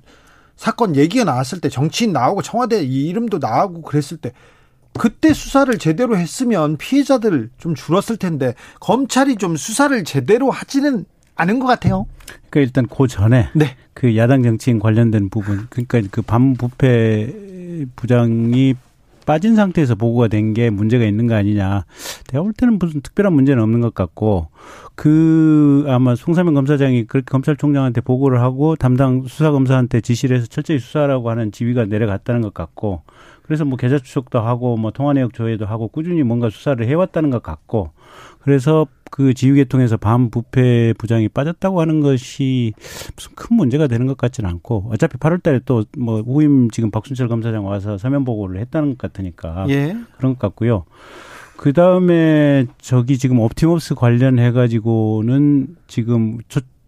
[0.55, 4.33] 사건 얘기가 나왔을 때 정치인 나오고 청와대 이름도 나오고 그랬을 때
[4.97, 11.67] 그때 수사를 제대로 했으면 피해자들 좀 줄었을 텐데 검찰이 좀 수사를 제대로 하지는 않은 것
[11.67, 12.05] 같아요.
[12.49, 13.75] 그러니까 일단 그 전에 네.
[13.93, 18.75] 그 야당 정치인 관련된 부분 그러니까 그 반부패 부장이
[19.25, 21.83] 빠진 상태에서 보고가 된 게 문제가 있는 거 아니냐.
[22.31, 24.47] 내가 볼 때는 무슨 특별한 문제는 없는 것 같고
[24.95, 31.51] 그 아마 송사면 검사장이 그렇게 검찰총장한테 보고를 하고 담당 수사검사한테 지시를 해서 철저히 수사라고 하는
[31.51, 33.03] 지휘가 내려갔다는 것 같고
[33.47, 37.41] 그래서 뭐 계좌 추적도 하고 뭐 통화 내역 조회도 하고 꾸준히 뭔가 수사를 해왔다는 것
[37.41, 37.91] 같고
[38.39, 42.73] 그래서 그 지휘계통에서 반부패 부장이 빠졌다고 하는 것이
[43.15, 47.27] 무슨 큰 문제가 되는 것 같지는 않고 어차피 8월 달에 또 뭐 후임 지금 박순철
[47.27, 49.95] 검사장 와서 서면 보고를 했다는 것 같으니까 예.
[50.17, 50.85] 그런 것 같고요.
[51.55, 56.37] 그 다음에 저기 지금 옵티머스 관련해 가지고는 지금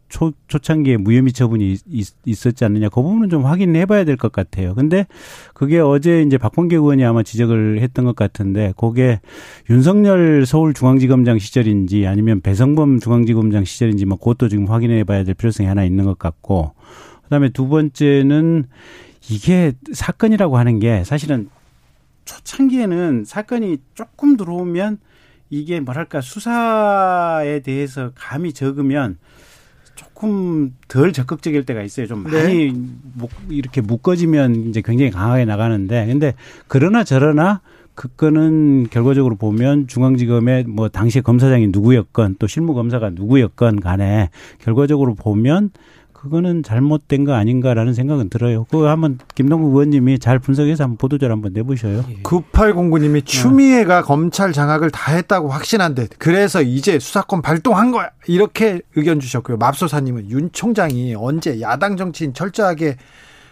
[0.09, 2.89] 초, 초창기에 무혐의 처분이 있, 었지 않느냐.
[2.89, 4.75] 그 부분은 좀 확인해 봐야 될 것 같아요.
[4.75, 5.05] 근데
[5.53, 9.21] 그게 어제 이제 박범계 의원이 아마 지적을 했던 것 같은데 그게
[9.69, 15.85] 윤석열 서울중앙지검장 시절인지 아니면 배성범 중앙지검장 시절인지 뭐 그것도 지금 확인해 봐야 될 필요성이 하나
[15.85, 16.73] 있는 것 같고
[17.23, 18.65] 그다음에 두 번째는
[19.29, 21.49] 이게 사건이라고 하는 게 사실은
[22.25, 24.97] 초창기에는 사건이 조금 들어오면
[25.49, 29.17] 이게 뭐랄까 수사에 대해서 감이 적으면
[29.99, 32.07] 조금 덜 적극적일 때가 있어요.
[32.07, 32.41] 좀 네.
[32.41, 33.27] 많이 네.
[33.49, 36.35] 이렇게 묶어지면 이제 굉장히 강하게 나가는데 근데
[36.69, 37.59] 그러나 저러나
[37.95, 44.29] 그거는 결과적으로 보면 중앙지검의 뭐 당시 검사장이 누구였건 또 실무 검사가 누구였건 간에
[44.59, 45.71] 결과적으로 보면
[46.19, 48.65] 그거는 잘못된 거 아닌가라는 생각은 들어요.
[48.65, 52.03] 그거 한번 김동국 의원님이 잘 분석해서 한번 보도자료 한번 내보셔요.
[52.23, 58.09] 9809님이 추미애가 검찰 장악을 다 했다고 확신한데 그래서 이제 수사권 발동한 거야.
[58.27, 59.55] 이렇게 의견 주셨고요.
[59.57, 62.97] 맙소사님은 윤 총장이 언제 야당 정치인 철저하게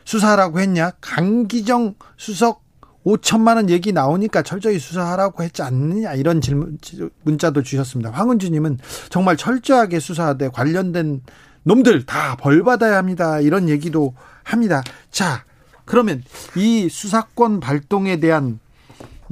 [0.04, 0.92] 수사하라고 했냐?
[1.00, 2.66] 강기정 수석
[3.06, 6.78] 5천만 원 얘기 나오니까 철저히 수사하라고 했지 않느냐 이런 질문
[7.24, 8.12] 문자도 주셨습니다.
[8.12, 11.22] 황은주님은 정말 철저하게 수사하되 관련된
[11.68, 13.40] 놈들 다 벌 받아야 합니다.
[13.42, 14.14] 이런 얘기도
[14.44, 14.82] 합니다.
[15.12, 15.44] 자,
[15.86, 16.24] 그러면
[16.56, 18.60] 이 수사권 발동에 대한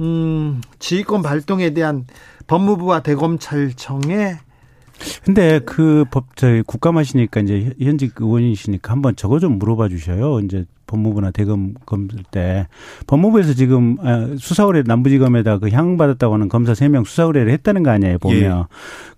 [0.00, 2.06] 음, 지휘권 발동에 대한
[2.46, 4.38] 법무부와 대검찰청의
[5.24, 10.40] 근데 그 법, 저희 국감하시니까 이제 현직 의원이시니까 한번 저거 좀 물어봐 주셔요.
[10.40, 12.66] 이제 법무부나 대검 검을 때
[13.06, 17.82] 법무부에서 지금 아, 수사 의뢰 남부지검에다 그 향응 받았다고 하는 검사 3명 수사 의뢰를 했다는
[17.82, 18.58] 거 아니에요, 보면.
[18.58, 18.64] 예.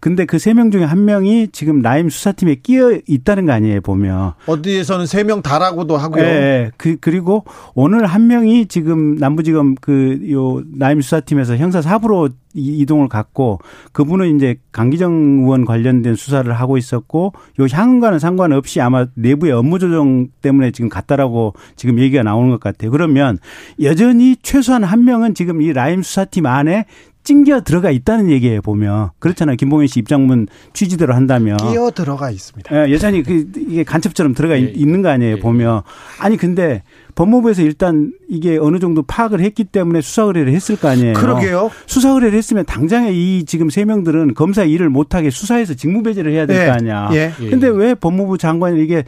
[0.01, 4.33] 근데 그 3명 중에 한 명이 지금 라임 수사팀에 끼어 있다는 거 아니에요, 보면.
[4.47, 6.23] 어디에서는 3명 다라고도 하고요.
[6.23, 6.29] 예.
[6.29, 6.71] 예.
[6.77, 7.45] 그 그리고
[7.75, 13.61] 오늘 한 명이 지금 남부지검 그 요 라임 수사팀에서 형사 4부로 이동을 갖고
[13.93, 20.29] 그분은 이제 강기정 의원 관련된 수사를 하고 있었고 요 향응과는 상관없이 아마 내부의 업무 조정
[20.43, 22.91] 때문에 지금 갔다라고 지금 얘기가 나오는 것 같아요.
[22.91, 23.39] 그러면
[23.83, 26.87] 여전히 최소한 한 명은 지금 이 라임 수사팀 안에
[27.25, 32.75] 찡겨 들어가 있다는 얘기예요 보면 그렇잖아요 김봉현 씨 입장문 취지대로 한다면 끼어 들어가 있습니다.
[32.75, 35.39] 예, 여전히 그 이게 간첩처럼 들어가 예, 있는 거 아니에요 예.
[35.39, 35.83] 보면
[36.21, 36.83] 아니 근데
[37.17, 41.15] 법무부에서 일단 이게 어느 정도 파악을 했기 때문에 수사 의뢰를 했을 거 아니에요.
[41.15, 41.71] 그러게요.
[41.87, 46.47] 수사 의뢰를 했으면 당장에 이 지금 세 명들은 검사 일을 못하게 수사해서 직무 배제를 해야
[46.47, 46.69] 될거 예.
[46.71, 47.11] 아니야.
[47.13, 47.33] 예.
[47.51, 49.05] 근데 왜 법무부 장관이 이게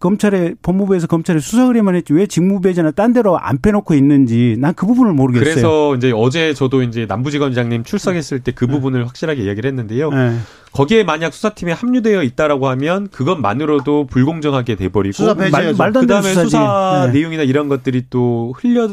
[0.00, 4.86] 검찰에 법무부에서 검찰에 수사 의뢰만 했지 왜 직무배제나 딴 데로 안 빼놓고 있는지 난 그
[4.86, 5.52] 부분을 모르겠어요.
[5.52, 8.72] 그래서 이제 어제 저도 이제 남부지검장님 출석했을 때그 네.
[8.72, 10.10] 부분을 확실하게 이야기를 했는데요.
[10.10, 10.36] 네.
[10.72, 17.18] 거기에 만약 수사팀에 합류되어 있다라고 하면 그것만으로도 불공정하게 돼버리고 말, 말도 그다음에 수사 네.
[17.18, 18.88] 내용이나 이런 것들이 또 흘려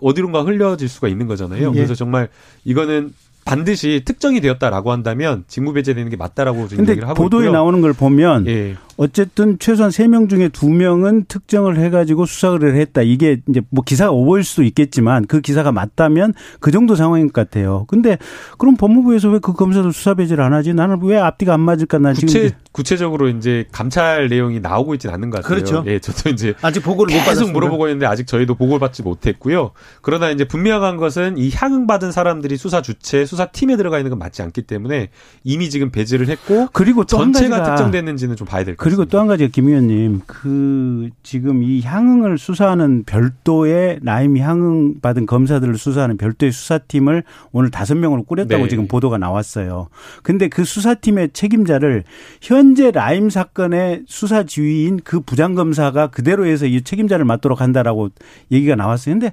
[0.00, 1.70] 어디론가 흘려질 수가 있는 거잖아요.
[1.70, 1.74] 예.
[1.74, 2.28] 그래서 정말
[2.64, 3.12] 이거는
[3.44, 7.52] 반드시 특정이 되었다라고 한다면 직무 배제되는 게 맞다라고 지금 얘기를 하고 보도에 있고요.
[7.52, 8.76] 나오는 걸 보면 예.
[8.96, 13.02] 어쨌든 최소한 3명 중에 2명은 특정을 해가지고 수사를 했다.
[13.02, 17.84] 이게 이제 뭐 기사가 오버일 수도 있겠지만 그 기사가 맞다면 그 정도 상황인 것 같아요.
[17.88, 18.18] 근데
[18.58, 20.72] 그럼 법무부에서 왜 그 검사도 수사 배제를 안 하지?
[20.72, 21.98] 나는 왜 앞뒤가 안 맞을까?
[21.98, 25.56] 난 구체, 지금 구체적으로 이제 감찰 내용이 나오고 있지는 않는 것 같아요.
[25.56, 25.84] 그렇죠.
[25.86, 29.72] 예, 저도 이제 아직 보고를 못 계속 물어보고 있는데 아직 저희도 보고를 받지 못했고요.
[30.00, 34.18] 그러나 이제 분명한 것은 이 향응 받은 사람들이 수사 주체, 수사 팀에 들어가 있는 건
[34.20, 35.08] 맞지 않기 때문에
[35.42, 38.81] 이미 지금 배제를 했고 그리고 전체가 특정됐는지는 좀 봐야 될 것 같습니다.
[38.82, 45.26] 그리고 또 한 가지가 김 의원님, 그 지금 이 향응을 수사하는 별도의 라임 향응 받은
[45.26, 47.22] 검사들을 수사하는 별도의 수사팀을
[47.52, 48.68] 오늘 다섯 명으로 꾸렸다고 네.
[48.68, 49.88] 지금 보도가 나왔어요.
[50.24, 52.02] 근데 그 수사팀의 책임자를
[52.40, 58.08] 현재 라임 사건의 수사 지휘인 그 부장 검사가 그대로 해서 이 책임자를 맡도록 한다라고
[58.50, 59.14] 얘기가 나왔어요.
[59.14, 59.30] 근데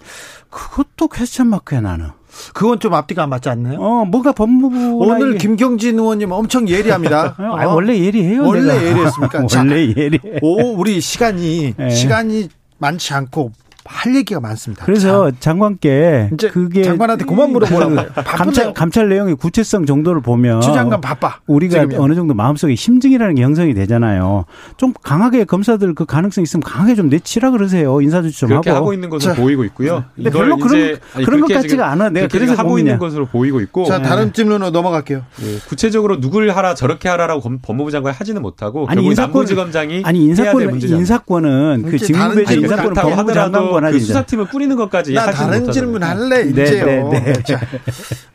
[0.52, 2.19] 그것도 퀘스천 마크야 나는.
[2.54, 3.80] 그건 좀 앞뒤가 안 맞지 않나요?
[3.80, 7.36] 어, 뭔가 법무부 오늘 김경진 의원님 엄청 예리합니다.
[7.40, 8.46] 어, 아, 원래 예리해요.
[8.46, 8.84] 원래 내가.
[8.86, 9.46] 예리했습니까?
[9.58, 10.20] 원래 예리.
[10.42, 11.90] 오, 우리 시간이 네.
[11.90, 13.52] 시간이 많지 않고
[13.92, 14.86] 할 얘기가 많습니다.
[14.86, 21.02] 그래서 자, 장관께 그게 장관한테 그만 물어보라고 감찰 감찰 내용의 구체성 정도를 보면 추 장관
[21.02, 21.40] 바빠.
[21.48, 22.00] 우리가 지금이야.
[22.00, 24.46] 어느 정도 마음속에 심증이라는 게 형성이 되잖아요.
[24.78, 28.00] 좀 강하게 검사들 그 가능성 있으면 강하게 좀 내치라 그러세요.
[28.00, 28.80] 인사조치 좀 그렇게 하고.
[28.80, 30.04] 하고 있는 것으로 자, 보이고 있고요.
[30.16, 32.10] 근데 별로 그런 아니, 그런 것 같지가 않아.
[32.10, 32.94] 내가 그래서 하고 고민이야.
[32.94, 33.86] 있는 것으로 보이고 있고.
[33.86, 35.24] 자 다른 질문으로 넘어갈게요.
[35.42, 40.80] 예, 구체적으로 누굴 하라 저렇게 하라라고 법무부 장관이 하지는 못하고 아니 인사권 지검장이 아니 인사권
[40.80, 46.44] 인사권은 그 직무배제 인사권은 법무부 장관 권 하지 수사팀을 뿌리는 것까지 나 다른 질문 할래
[46.44, 47.10] 네, 이제요.
[47.10, 47.60] 네, 네, 자,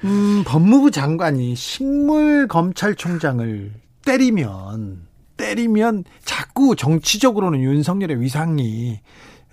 [0.04, 3.72] 음, 법무부 장관이 식물 검찰총장을
[4.04, 4.98] 때리면
[5.36, 9.00] 때리면 자꾸 정치적으로는 윤석열의 위상이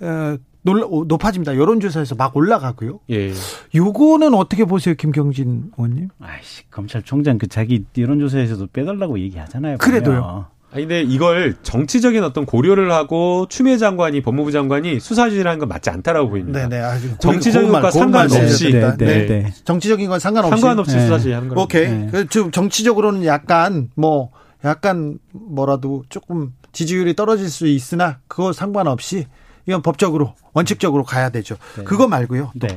[0.01, 1.55] 어, 놀라, 높아집니다.
[1.55, 2.99] 여론조사에서 막 올라가고요.
[3.09, 3.33] 예.
[3.73, 6.09] 요거는 어떻게 보세요, 김경진 의원님?
[6.19, 9.77] 아이씨, 검찰총장 그 자기 여론조사에서도 빼달라고 얘기하잖아요.
[9.77, 10.47] 그래도요.
[10.73, 16.29] 아니 근데 이걸 정치적인 어떤 고려를 하고 추미애 장관이 법무부 장관이 수사지라는 건 맞지 않다라고
[16.29, 16.67] 보입니다.
[16.67, 16.81] 네네.
[16.81, 19.53] 아주 정치적인 것과 상관없이 네, 네, 네.
[19.65, 21.01] 정치적인 건 상관없이 상관없이 네.
[21.01, 21.61] 수사지 하는 거예요.
[21.61, 21.89] 오케이.
[21.89, 22.07] 네.
[22.09, 24.31] 그좀 정치적으로는 약간 뭐
[24.63, 29.27] 약간 뭐라도 조금 지지율이 떨어질 수 있으나 그거 상관없이
[29.67, 31.57] 이건 법적으로 원칙적으로 가야 되죠.
[31.75, 31.83] 네.
[31.83, 32.51] 그거 말고요.
[32.55, 32.67] 네.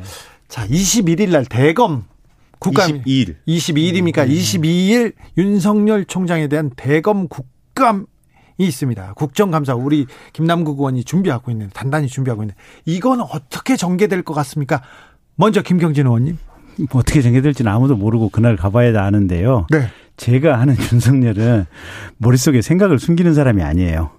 [0.48, 2.04] 자, 21일 날 대검
[2.58, 4.24] 국감 22일 22일입니까?
[4.24, 4.28] 음.
[4.28, 8.04] 22일 윤석열 총장에 대한 대검 국 국감이
[8.56, 9.14] 있습니다.
[9.14, 12.54] 국정감사 우리 김남국 의원이 준비하고 있는 단단히 준비하고 있는
[12.86, 14.80] 이건 어떻게 전개될 것 같습니까?
[15.34, 16.38] 먼저 김경진 의원님.
[16.90, 19.66] 뭐 어떻게 전개될지는 아무도 모르고 그날 가봐야 아는데요.
[19.70, 19.88] 네.
[20.16, 21.66] 제가 아는 윤석열은
[22.18, 24.10] 머릿속에 생각을 숨기는 사람이 아니에요.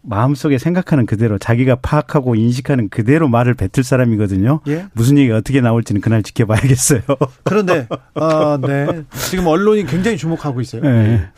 [0.00, 4.60] 마음속에 생각하는 그대로 자기가 파악하고 인식하는 그대로 말을 뱉을 사람이거든요.
[4.68, 4.86] 예?
[4.94, 7.00] 무슨 얘기가 어떻게 나올지는 그날 지켜봐야겠어요.
[7.42, 8.86] 그런데 어, 네.
[9.28, 10.82] 지금 언론이 굉장히 주목하고 있어요.
[10.82, 11.28] 네.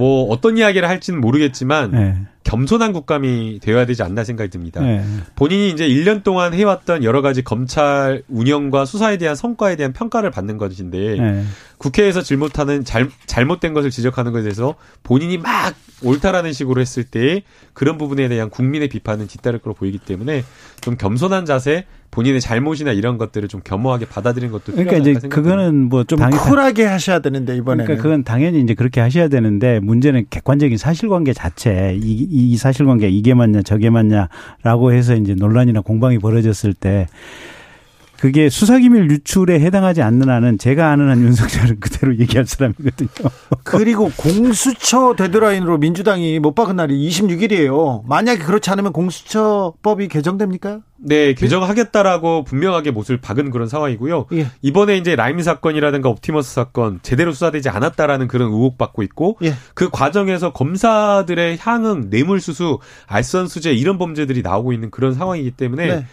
[0.00, 2.16] 뭐 어떤 이야기를 할지는 모르겠지만 네.
[2.42, 4.80] 겸손한 국감이 되어야 되지 않나 생각이 듭니다.
[4.80, 5.04] 네.
[5.36, 10.56] 본인이 이제 1년 동안 해왔던 여러 가지 검찰 운영과 수사에 대한 성과에 대한 평가를 받는
[10.56, 11.44] 것인데 네.
[11.76, 17.42] 국회에서 잘못하는 잘, 잘못된 것을 지적하는 것에 대해서 본인이 막 옳다라는 식으로 했을 때
[17.74, 20.44] 그런 부분에 대한 국민의 비판은 뒤따를 거로 보이기 때문에
[20.80, 26.04] 좀 겸손한 자세 본인의 잘못이나 이런 것들을 좀 겸허하게 받아들이는 것도 그러니까 이제 그거는 뭐
[26.04, 31.32] 좀 쿨하게 하셔야 되는데 이번에 그러니까 그건 당연히 이제 그렇게 하셔야 되는데 문제는 객관적인 사실관계
[31.32, 31.96] 자체.
[32.02, 37.06] 이, 이 사실관계 이게 맞냐 저게 맞냐라고 해서 이제 논란이나 공방이 벌어졌을 때
[38.20, 43.08] 그게 수사기밀 유출에 해당하지 않는 한은 제가 아는 한 윤석열은 그대로 얘기할 사람이거든요.
[43.64, 48.06] 그리고 공수처 데드라인으로 민주당이 못 박은 날이 26일이에요.
[48.06, 50.80] 만약에 그렇지 않으면 공수처법이 개정됩니까?
[50.98, 54.26] 네, 개정하겠다라고 분명하게 못을 박은 그런 상황이고요.
[54.34, 54.48] 예.
[54.60, 59.54] 이번에 이제 라임 사건이라든가 옵티머스 사건 제대로 수사되지 않았다라는 그런 의혹 받고 있고 예.
[59.72, 66.06] 그 과정에서 검사들의 향응, 뇌물수수, 알선수재 이런 범죄들이 나오고 있는 그런 상황이기 때문에 네.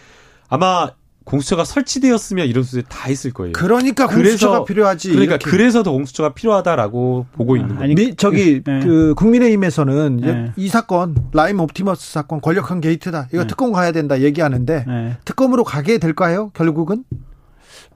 [0.48, 0.90] 아마
[1.28, 3.52] 공수처가 설치되었으면 이런 수준에 다 있을 거예요.
[3.52, 5.10] 그러니까 공수처가 그래서, 필요하지.
[5.10, 5.50] 그러니까 이렇게.
[5.50, 7.92] 그래서 더 공수처가 필요하다라고 보고 아, 있는 거예요.
[7.92, 8.80] 아니, 저기 네.
[8.80, 10.52] 그 국민의힘에서는 네.
[10.56, 13.28] 이 사건 라임 옵티머스 사건 권력형 게이트다.
[13.32, 13.46] 이거 네.
[13.46, 15.16] 특검 가야 된다 얘기하는데 네.
[15.26, 16.50] 특검으로 가게 될까요?
[16.54, 17.04] 결국은?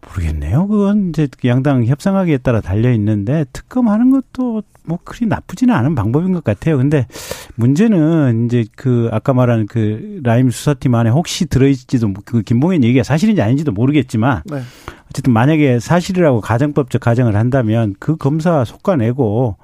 [0.07, 0.67] 모르겠네요.
[0.67, 6.43] 그건 이제 양당 협상하기에 따라 달려 있는데 특검하는 것도 뭐 그리 나쁘지는 않은 방법인 것
[6.43, 6.77] 같아요.
[6.77, 7.07] 근데
[7.55, 13.41] 문제는 이제 그 아까 말한 그 라임 수사팀 안에 혹시 들어있지도 그 김봉현 얘기가 사실인지
[13.41, 14.63] 아닌지도 모르겠지만 네.
[15.09, 19.57] 어쨌든 만약에 사실이라고 가정법적 가정을 한다면 그 검사 속가내고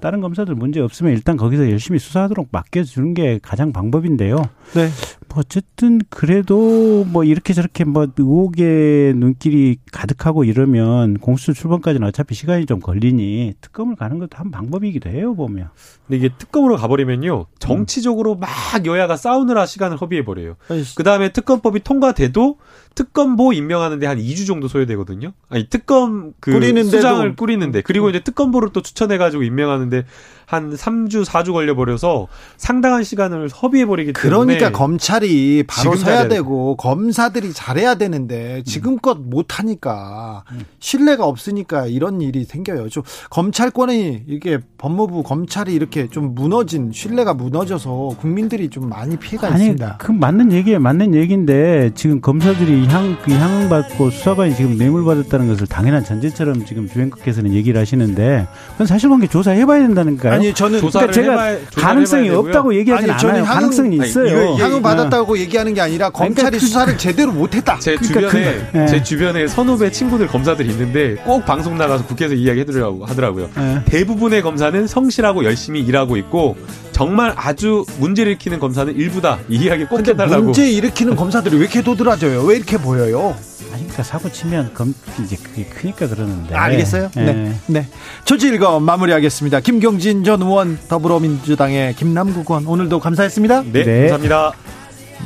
[0.00, 4.36] 다른 검사들 문제 없으면 일단 거기서 열심히 수사하도록 맡겨주는 게 가장 방법인데요.
[4.74, 4.88] 네.
[5.32, 12.66] 뭐 어쨌든 그래도 뭐 이렇게 저렇게 뭐 의혹의 눈길이 가득하고 이러면 공수처 출범까지는 어차피 시간이
[12.66, 15.70] 좀 걸리니 특검을 가는 것도 한 방법이기도 해요 보면.
[16.06, 18.50] 근데 이게 특검으로 가버리면요 정치적으로 막
[18.84, 20.56] 여야가 싸우느라 시간을 허비해 버려요.
[20.96, 22.58] 그 다음에 특검법이 통과돼도
[22.94, 25.32] 특검보 임명하는데 한 2주 정도 소요되거든요.
[25.48, 26.90] 아니 특검 그 꾸리는데도.
[26.96, 30.04] 수장을 꾸리는데 그리고 이제 특검보를 또 추천해 가지고 임명하는데
[30.46, 32.28] 한 3주, 4주 걸려 버려서
[32.58, 34.58] 상당한 시간을 허비해 버리기 때문에.
[34.58, 39.30] 그러니까 검찰이 바로 서야 되고 검사들이 잘해야 되는데 지금껏 음.
[39.30, 40.44] 못 하니까
[40.78, 42.90] 신뢰가 없으니까 이런 일이 생겨요.
[42.90, 49.56] 좀 검찰권이 이게 법무부 검찰이 이렇게 좀 무너진 신뢰가 무너져서 국민들이 좀 많이 피해가 아니,
[49.56, 49.96] 있습니다.
[49.98, 55.48] 그 맞는 얘기에 맞는 얘기인데 지금 검사들이 향, 그 향응 받고 수사관이 지금 뇌물 받았다는
[55.48, 60.36] 것을 당연한 전제처럼 지금 주행국께서는 얘기를 하시는데 그건 사실관계 조사해봐야 된다는 거예요.
[60.36, 63.44] 아니 저는 그러니까 제가 가능성이 없다고 얘기하지 않아요.
[63.44, 64.54] 향, 가능성이 있어요.
[64.56, 64.82] 향후 네.
[64.82, 67.78] 받았다고 얘기하는 게 아니라 검찰이 그러니까 수사를 제대로 못했다.
[67.78, 68.86] 제 그러니까 주변에 그, 네.
[68.86, 73.50] 제 주변에 선후배 친구들 검사들이 있는데 꼭 방송 나가서 국회에서 이야기 해드리라고 하더라고요.
[73.56, 73.82] 네.
[73.86, 76.56] 대부분의 검사는 성실하고 열심히 일하고 있고
[76.92, 79.38] 정말 아주 문제를 일으키는 검사는 일부다.
[79.48, 80.44] 이 이야기 꼭 해달라고.
[80.44, 82.42] 문제 일으키는 검사들이 왜 이렇게 도드라져요?
[82.42, 83.34] 왜 이렇게 보여요?
[83.72, 86.54] 아니, 그러니까 사고 치면 검, 이제 그게 크니까 그러는데.
[86.54, 87.10] 알겠어요?
[87.16, 87.24] 네.
[87.24, 87.56] 네.
[87.66, 87.88] 네.
[88.24, 89.60] 조지일검 마무리하겠습니다.
[89.60, 93.62] 김경진 전 의원, 더불어민주당의 김남국 의원, 오늘도 감사했습니다.
[93.72, 93.84] 네.
[93.84, 94.00] 네.
[94.08, 94.52] 감사합니다.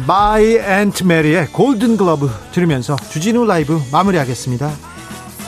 [0.06, 4.70] My Aunt Mary의 Golden Glove 들으면서 주진우 라이브 마무리하겠습니다.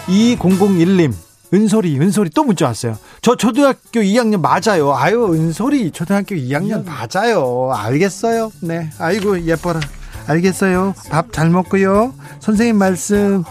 [0.08, 1.12] 2001님,
[1.52, 2.98] 은솔이, 은솔이 또 문자 왔어요.
[3.22, 4.94] 저 초등학교 2학년 맞아요.
[4.94, 7.70] 아유, 은솔이 초등학교 2학년 맞아요.
[7.74, 8.52] 알겠어요.
[8.60, 8.90] 네.
[8.98, 9.80] 아이고, 예뻐라.
[10.26, 10.94] 알겠어요.
[11.10, 12.12] 밥 잘 먹고요.
[12.40, 13.44] 선생님 말씀,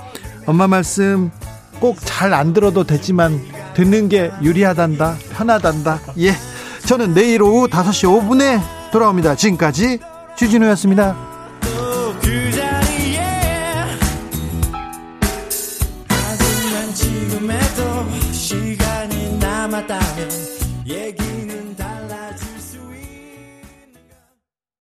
[0.46, 1.32] 엄마 말씀
[1.80, 3.40] 꼭 잘 안 들어도 되지만
[3.74, 5.16] 듣는 게 유리하단다.
[5.34, 6.00] 편하단다.
[6.20, 6.34] 예.
[6.86, 9.36] 저는 내일 오후 5시 5분에 돌아옵니다.
[9.36, 10.00] 지금까지
[10.36, 11.16] 주진우였습니다.
[19.82, 20.57] 시간